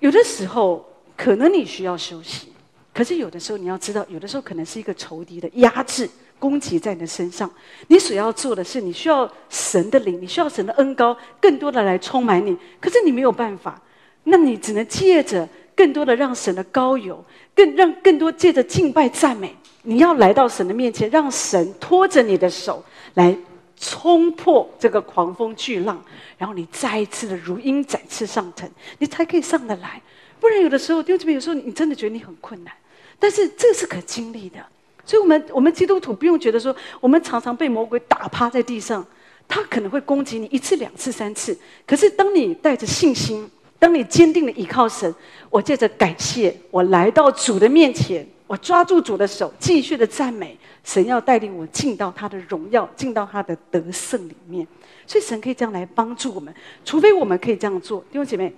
[0.01, 0.85] 有的时候
[1.17, 2.53] 可能你需要休息，
[2.93, 6.09] 可是有的时候你要知道，有的时候可能是一个仇敌的压制。
[6.43, 7.49] 攻击在你的身上，
[7.87, 12.59] 你所要做的是，你需要神的灵，你需要神的恩膏，更多的来充满你。
[12.81, 13.81] 可是你没有办法，
[14.25, 17.25] 那你只能借着更多的让神的高油，
[17.55, 22.85] 更让更多借着敬拜赞美，你要来到神的面前，让神拖着你的手
[23.15, 23.37] 来
[23.77, 26.05] 冲破这个狂风巨浪，
[26.37, 28.69] 然后你再一次的如鹰展翅上腾，
[28.99, 30.03] 你才可以上得来。
[30.41, 32.75] 不然有的时候，弟兄姊妹，有时候你真的觉得你很困难，
[33.21, 34.59] 但是这是可经历的。
[35.05, 39.05] 所以，我们我们基督徒不用觉得说，我们常常被魔鬼打趴在地上，
[39.49, 41.57] 他可能会攻击你一次、两次、三次。
[41.87, 45.13] 可是，当你带着信心，当你坚定的倚靠神，
[45.51, 54.65] 我借着感谢，我来到主的面前，我抓住主的手，继续的赞美神，要带领我进到他的荣耀，进到他的得胜里面。
[55.05, 58.01] 所以，神可以这样来帮助我们，除非我们可以这样做。
[58.03, 58.55] 弟兄姐妹，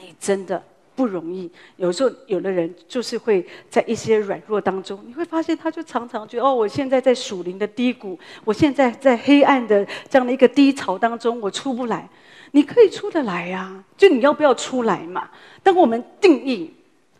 [0.00, 0.60] 你真的。
[0.98, 12.08] 不容易，有时候有的人就是会在一些软弱当中，你会发现他就常常觉得哦，我现在在属灵的低谷，我现在在黑暗的这样的一个低潮当中，我出不来。
[12.50, 15.30] 你可以出得来呀、啊，就你要不要出来嘛？
[15.62, 16.74] 当我们定义，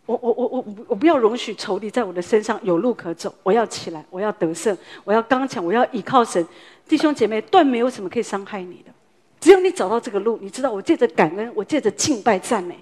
[0.06, 6.44] 我我我我我不要容许仇敌在我的身上有路可走，我要起来，我要得胜，我要刚强，我要倚靠神。
[6.88, 8.90] 弟兄姐妹，断没有什么可以伤害你的，
[9.38, 12.76] 只要你找到这个路，你知道我借着感恩，我借着敬拜赞美。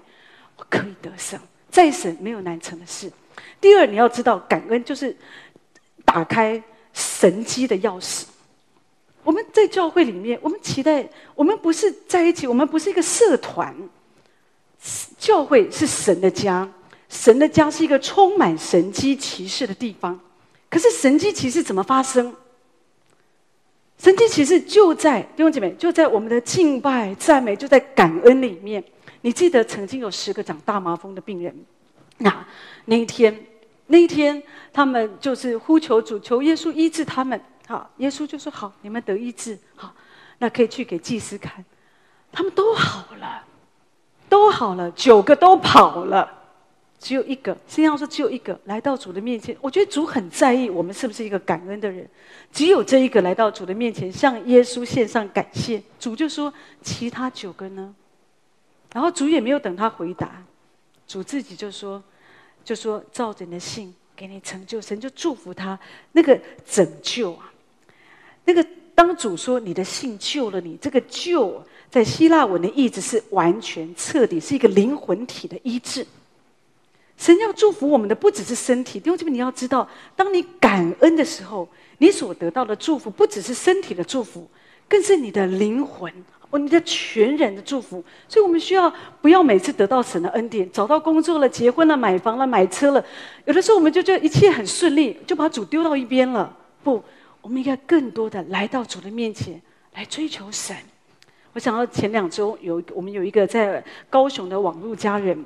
[0.57, 1.39] 我可以得胜，
[1.69, 3.11] 在神没有难成的事。
[3.61, 5.15] 第二，你要知道，感恩就是
[6.03, 6.61] 打开
[6.93, 8.23] 神机的钥匙。
[9.23, 13.75] 我们在教会里面，我们期待，我们不是在一起，我们不是一个社团。
[15.17, 16.69] 教会是神的家，
[17.09, 20.19] 神的家是一个充满神机奇事的地方。
[20.69, 22.33] 可是神机奇事怎么发生？
[23.97, 28.83] 神机奇事就在弟兄姐妹，就在我们的敬拜、赞美，就在感恩里面。
[29.21, 31.55] 你记得曾经有十个长大麻风的病人，
[32.19, 32.45] 那
[32.85, 33.45] 那一天，
[33.87, 34.41] 那一天
[34.71, 37.39] 他们就是呼求主，求耶稣医治他们。
[37.67, 39.93] 好，耶稣就说：“好，你们得医治，好，
[40.37, 41.65] 那可以去给祭司看。”
[42.31, 43.43] 他们都好了，
[44.29, 46.31] 都好了，九个都跑了，
[46.97, 47.51] 只有一个。
[47.67, 49.53] 实际上说只有一个来到主的面前。
[49.59, 52.09] 我觉得主很在意我们是不是一个感恩的人。
[52.53, 55.81] 只有这一个来到主的面前，向耶稣献上感谢。
[55.99, 57.93] 主就说：“其他九个呢？”
[58.93, 60.43] 然后主也没有等他回答，
[61.07, 62.01] 主自己就说
[62.63, 65.77] ：“就说照着你的信给你成就。”神就祝福他
[66.13, 67.51] 那个拯救啊，
[68.45, 68.65] 那个
[68.95, 76.05] 当主说你的信救了你，这个救在希腊文的意思是完全彻底，是一个灵魂体的医治。
[77.17, 81.67] 神要祝福我们的不只是身体，弟兄姐妹，你要知道，当你感恩的时候，
[81.97, 84.49] 你所得到的祝福不只是身体的祝福，
[84.87, 86.13] 更是你的灵魂。
[86.49, 88.91] 哦，你的全人的祝福，所以我们需要
[89.21, 93.03] 不要每次得到神的恩典，找到工作了、结婚了、买房了、买车了，
[93.45, 96.55] 有的时候我们就觉得一切很顺利，就把主丢到一边了。
[96.83, 97.03] 不，
[97.41, 99.61] 我们应该更多的来到主的面前
[99.93, 100.75] 来追求神。
[101.53, 105.45] 我想到前两周有我们有一个在高雄的网络家人。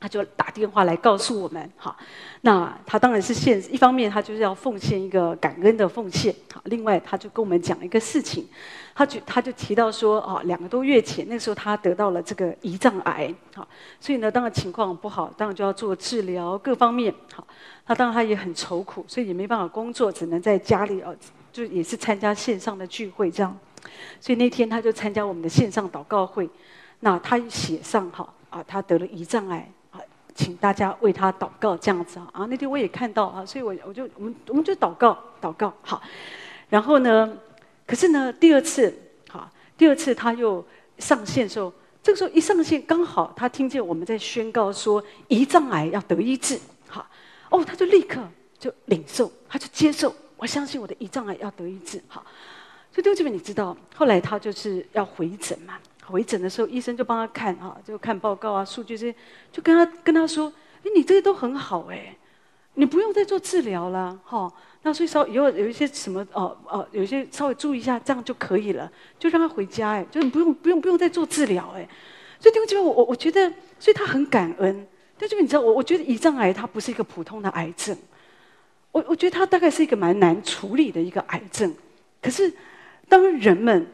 [0.00, 1.96] 他就打电话来告诉我们，哈，
[2.42, 8.46] 那他当然是献，一方面他就是要奉献一个感恩的奉献，好，另外他就跟我们讲一个事情，
[8.94, 13.66] 他就他就提到说，啊，两个多月前那时候他得到了这个胰脏癌，好，
[13.98, 17.46] 所以呢，当然情况不好，当然就要做治疗，各方面，好，
[17.84, 21.14] 他当然他也很愁苦，所以也没办法工作，只能在家里哦，
[21.52, 23.58] 就也是参加线上的聚会这样，
[24.20, 26.48] 所以那天他就参加我们的线上祷告会，
[27.00, 30.00] 那他写上哈啊，他得了胰脏癌啊。
[30.36, 32.46] 请大家为他祷告，这样子啊啊！
[32.50, 36.02] 那天我也看到啊，所以我我就我们我们就祷告祷告好。
[36.68, 37.32] 然后呢，
[37.86, 38.92] 可是呢，第二次
[39.28, 40.64] 好，第二次他又
[40.98, 41.72] 上线的时候，
[42.02, 46.58] 这个时候一上线，刚好他听见我们在宣告说胰脏癌要得医治，
[46.88, 47.06] 好
[47.50, 48.20] 哦，他就立刻
[48.58, 52.24] 就领受，他就接受，我相信我的胰脏癌要得医治，好。
[52.92, 55.76] 所以弟兄姐妹，你知道后来他就是要回诊嘛？
[56.06, 59.16] 回诊的时候，医生就帮他看啊，就看报告啊、数据这些，
[59.50, 60.52] 就跟他跟他说
[60.84, 62.16] ：“哎，你这些都很好哎，
[62.74, 64.52] 你不用再做治疗了哈。
[64.84, 71.88] 那所以稍以后有一些什么哦哦，有一些稍微注意一下，这样就可以了，就让他回家哎，就不用不用不用再做治疗哎。
[72.38, 74.86] 所以弟兄姐妹，我我我觉得，所以他很感恩。
[75.16, 77.96] 但是你知道，我我觉得胰脏癌它不是一个普通的癌症，
[78.92, 81.74] 我我觉得它大概是一个蛮难处理的一个癌症。
[82.20, 82.52] 可是
[83.08, 83.86] 当人们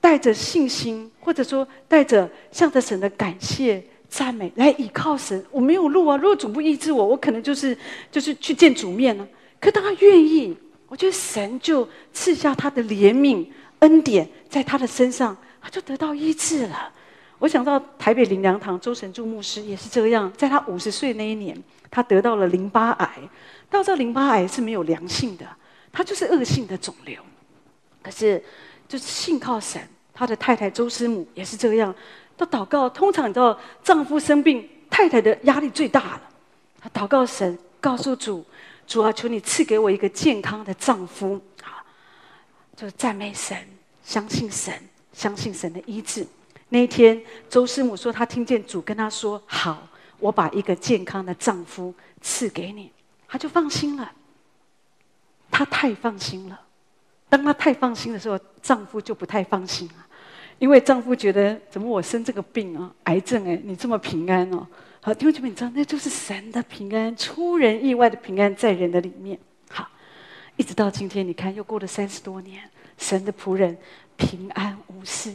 [0.00, 5.44] 带着信心，或者说带着向着神的感谢、赞美来倚靠神。
[5.50, 6.16] 我没有路啊！
[6.16, 7.76] 如果主不医治我，我可能就是
[8.12, 9.26] 就是去见主面了。
[9.60, 10.56] 可当他愿意，
[10.88, 13.46] 我觉得神就赐下他的怜悯
[13.80, 16.92] 恩典在他的身上，他就得到医治了。
[17.38, 21.56] 我想到台北灵粮堂周神助牧师也是这样，在他五十岁那一年，
[21.90, 23.10] 他得到了淋巴癌。
[23.68, 25.46] 到这淋巴癌是没有良性的，
[25.92, 27.22] 它就是恶性的肿瘤。
[28.02, 28.42] 可是。
[28.90, 29.80] 就是信靠神，
[30.12, 31.94] 他的太太周师母也是这样，
[32.36, 32.90] 都祷告。
[32.90, 36.22] 通常你知道，丈夫生病，太太的压力最大了。
[36.80, 38.44] 他祷告神，告诉主
[38.90, 41.78] ：“主啊，求你赐给我一个健康的丈夫。”啊，
[42.74, 43.56] 就是赞美神，
[44.02, 44.74] 相信神，
[45.12, 46.26] 相信神的医治。
[46.70, 49.86] 那一天，周师母说，她听见主跟她说：“好，
[50.18, 52.90] 我把一个健康的丈夫赐给你。”
[53.28, 54.10] 她就放心了。
[55.52, 56.60] 她太放心了。
[57.28, 60.04] 当她太放心的时候，丈夫就不太放心了，
[60.58, 64.66] 因为丈夫觉得怎么我生这个病啊，癌症哎，你这么平安哦？
[65.02, 69.38] 好，弟兄姐妹，你知道那就是神的平安，出人意外的平安在人的里面。
[69.70, 69.88] 好，
[70.56, 72.62] 一直到今天，你看又过了三十多年，
[72.98, 73.74] 神的仆人
[74.18, 75.32] 平安无事。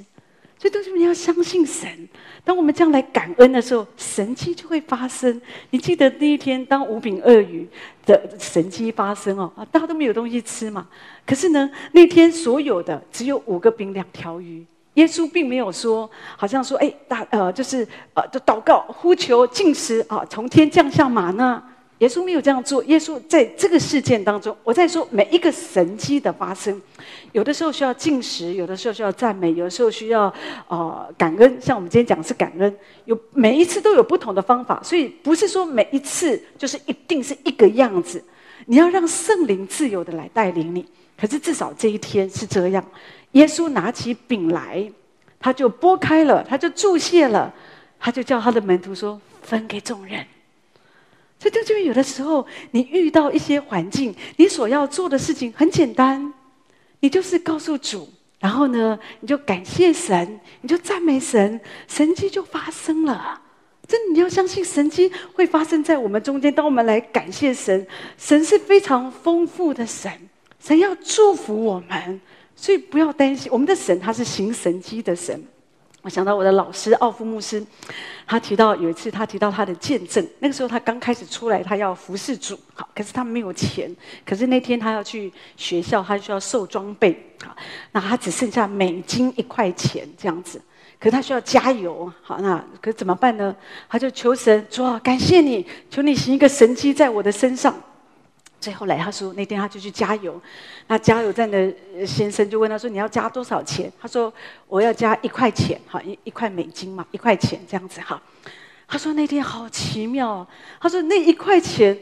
[0.59, 2.07] 所以，弟兄们要相信神。
[2.43, 5.41] 当我们将来感恩的时候，神迹就会发生。
[5.71, 7.67] 你记得那一天，当五饼二鱼
[8.05, 10.87] 的神迹发生哦，啊，大家都没有东西吃嘛。
[11.25, 14.63] 可是呢，那天所有的只有五个饼两条鱼。
[14.95, 21.63] 耶稣并没有说，好像说，哎，大呃，就是呃，就祷告呼求进食啊，从天降下马呢。
[21.99, 22.83] 耶稣没有这样做。
[22.83, 26.81] 耶稣在这个事件当中，我在说每一个神迹的发生，
[27.31, 30.31] 有的时候需要进食，有的时候需要赞美，有的时候需要
[30.67, 31.57] 呃感恩。
[31.61, 38.21] 像我们今天讲的是感恩，有每一次都有不同的方法，所以不是说每一次就是一定是一个样子。
[38.65, 40.85] 你要让圣灵自由的来带领你。
[41.17, 42.83] 可是至少这一天是这样，
[43.35, 44.91] 耶稣拿起饼来，
[45.39, 47.53] 他就拨开了，他就祝谢了，
[47.99, 50.25] 他就叫他的门徒说：“分给众人。”
[51.39, 56.33] 所以，这就有的时候，你遇到一些环境，你所要做的事情很简单，
[57.01, 58.07] 你就是告诉主，
[58.39, 63.41] 然后呢，你就感谢神，你就赞美神，神迹就发生了。
[63.85, 66.51] 真的，你要相信神迹会发生在我们中间。
[66.51, 67.85] 当我们来感谢神，
[68.17, 70.11] 神是非常丰富的神，
[70.59, 72.21] 神要祝福我们，
[72.55, 75.43] 所以不要担心，我们的神他是行神迹的神。
[76.01, 77.65] 我想到我的老师奥夫牧师，
[78.27, 80.23] 他提到有一次，他提到他的见证。
[80.37, 83.93] 那个时候他刚开始出来，他要服侍主，好，可是他没有钱。
[84.23, 87.55] 可是那天他要去学校，他需要受装备，好，
[87.91, 90.61] 那他只剩下美金一块钱这样子。
[90.99, 93.55] 可他需要加油，好，那可怎么办呢？
[93.89, 97.75] 他就求神，主啊，感谢你，求你行一个神迹在我的身上。
[98.65, 100.41] 最后来，他说那天他就去加油，
[100.87, 101.71] 那加油站的
[102.03, 104.33] 先生就问他说：“你要加多少钱？”他说
[104.67, 108.19] ：“我要加一块钱，好，一一块美金嘛，一块钱这样子哈。”
[108.89, 110.47] 他说那天好奇妙，
[110.81, 111.95] 他说那一块钱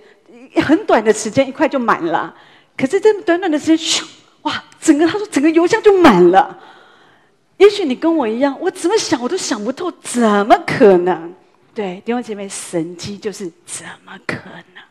[0.66, 2.34] 很短的时间一块就满了，
[2.78, 4.06] 可是这么短短的时间，咻，
[4.44, 6.58] 哇，整个他说整个油箱就满了。
[7.58, 11.34] 也许你跟我一样，我怎么想我都想不透，怎么可能？
[11.76, 14.36] 对，弟兄姐妹，神迹就是怎么可
[14.74, 14.84] 能？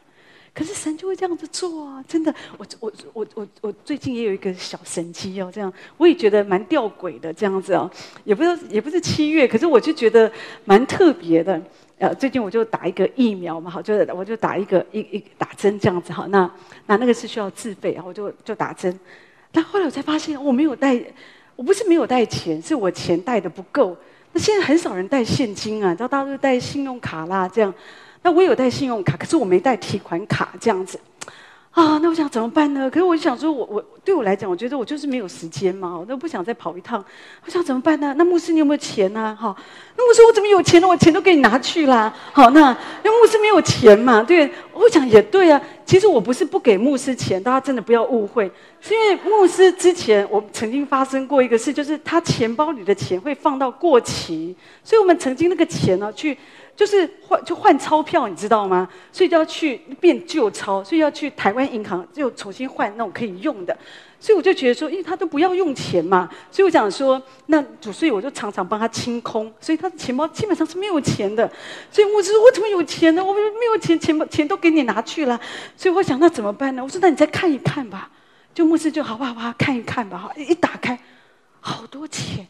[0.54, 2.04] 可是神就会这样子做啊！
[2.06, 7.90] 真的，我我我我我最近也有一个小神迹哦，这样我也觉得蛮吊诡的，这样子哦，
[8.24, 10.30] 也不是也不是七月，可是我就觉得
[10.66, 11.60] 蛮特别的。
[11.98, 16.26] 呃，最近我就打一个疫苗嘛，好，就我就打一个一一打针这样子哈。
[16.28, 16.50] 那
[16.86, 18.98] 那那个是需要自费，然后我就就打针。
[19.52, 21.00] 但后来我才发现，我没有带，
[21.56, 23.96] 我不是没有带钱，是我钱带的不够。
[24.32, 27.72] 那现在很少人带现金啊，你知道大家都带信用卡啦，这样。
[28.22, 30.98] 那我有带信用卡，可是我没带提款卡，这样子。
[31.72, 32.90] 啊，那我想怎么办呢？
[32.90, 37.02] 可是我就想说我，我对我来讲，我觉得我就是没有时间嘛，我都不想再跑一趟。
[37.46, 38.14] 我想怎么办呢？
[38.18, 39.34] 那牧师你有没有钱呢？
[39.40, 39.56] 哈，
[39.96, 40.86] 那牧师我怎么有钱呢？
[40.86, 42.14] 我钱都给你拿去啦。
[42.34, 44.22] 好，那那牧师没有钱嘛？
[44.22, 45.58] 对，我想也对啊。
[45.86, 48.50] 其实我不是不给牧师钱，大家真的不要误会，
[48.82, 54.54] 是因为牧师之前我曾经发生过一个事，就是他钱包里的钱会放到过期，
[54.84, 56.36] 所以我们曾经那个钱呢去。
[56.74, 58.88] 就是换就换钞票，你知道吗？
[59.12, 63.76] 所以就要去变旧钞，所以要去台湾银行又重新换那种可以用的。
[64.18, 71.50] 所以我就觉得说，因为他都不要用钱嘛，所以我想说，那主，所以我就常常帮他清空，所以他的钱包基本上是没有钱的。
[71.90, 73.24] 所以牧师说，我怎么有钱呢？
[73.24, 73.40] 我没
[73.72, 75.38] 有钱，钱包钱都给你拿去了。
[75.76, 76.84] 所以我想，那怎么办呢？
[76.84, 78.08] 我说，那你再看一看吧。
[78.54, 80.30] 就牧师就好吧，好，看一看吧。
[80.36, 80.96] 一打开，
[81.60, 82.46] 好多钱。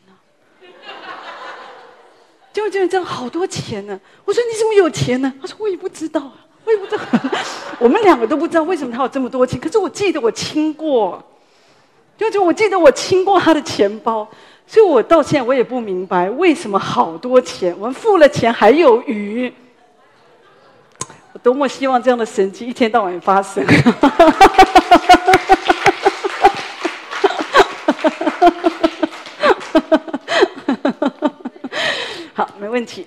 [2.53, 3.99] 就就这样好多钱呢！
[4.27, 5.33] 我说你怎么有钱呢？
[5.41, 6.35] 他说我也不知道啊，
[6.65, 7.03] 我也不知道。
[7.81, 9.59] 我们两个都不知道为什么他有这么多钱。
[9.59, 11.23] 可是我记得我亲过，
[12.19, 14.29] 就就我记得我亲过他的钱包，
[14.67, 19.51] 所以我到现在我也不明白为什么好多钱，我们付了钱还有余。
[21.33, 23.65] 我多么希望这样的神迹一天到晚发生。
[32.35, 33.07] 好，没问题，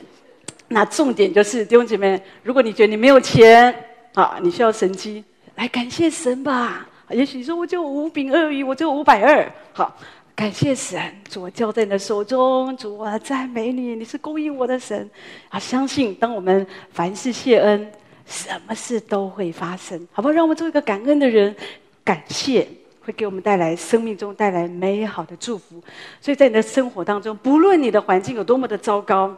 [0.67, 3.73] 那重点就是弟兄姐妹，如果你觉得你没有钱
[4.13, 5.23] 啊，你需要神机，
[5.55, 6.87] 来感谢神吧。
[7.09, 9.95] 也许你说我就五饼二鱼，我就五百二，好，
[10.35, 10.99] 感谢神，
[11.29, 15.09] 主我交在你的手中，主我赞美你，你是供应我的神
[15.49, 15.59] 啊！
[15.59, 17.91] 相信当我们凡事谢恩，
[18.25, 20.31] 什么事都会发生，好不好？
[20.31, 21.55] 让我们做一个感恩的人，
[22.03, 22.67] 感谢
[23.05, 25.81] 会给我们带来生命中带来美好的祝福。
[26.19, 29.35] 所以在你的生活当中，不论你的环境有多么的糟糕。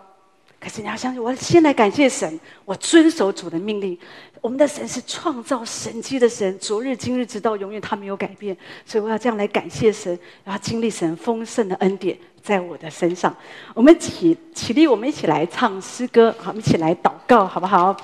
[0.60, 3.96] 可是你要相信，我先来感谢神，我遵守主的命令。
[4.42, 8.58] 我们的神是创造神迹的神，昨日、今日、直到永远，他没有改变。
[8.84, 13.36] 所以我要这样来感谢神，然后经历神丰盛的恩典在我的身上。
[13.76, 17.96] 我们起起立，我们一起来唱诗歌，好，我们一起来祷告，好不好？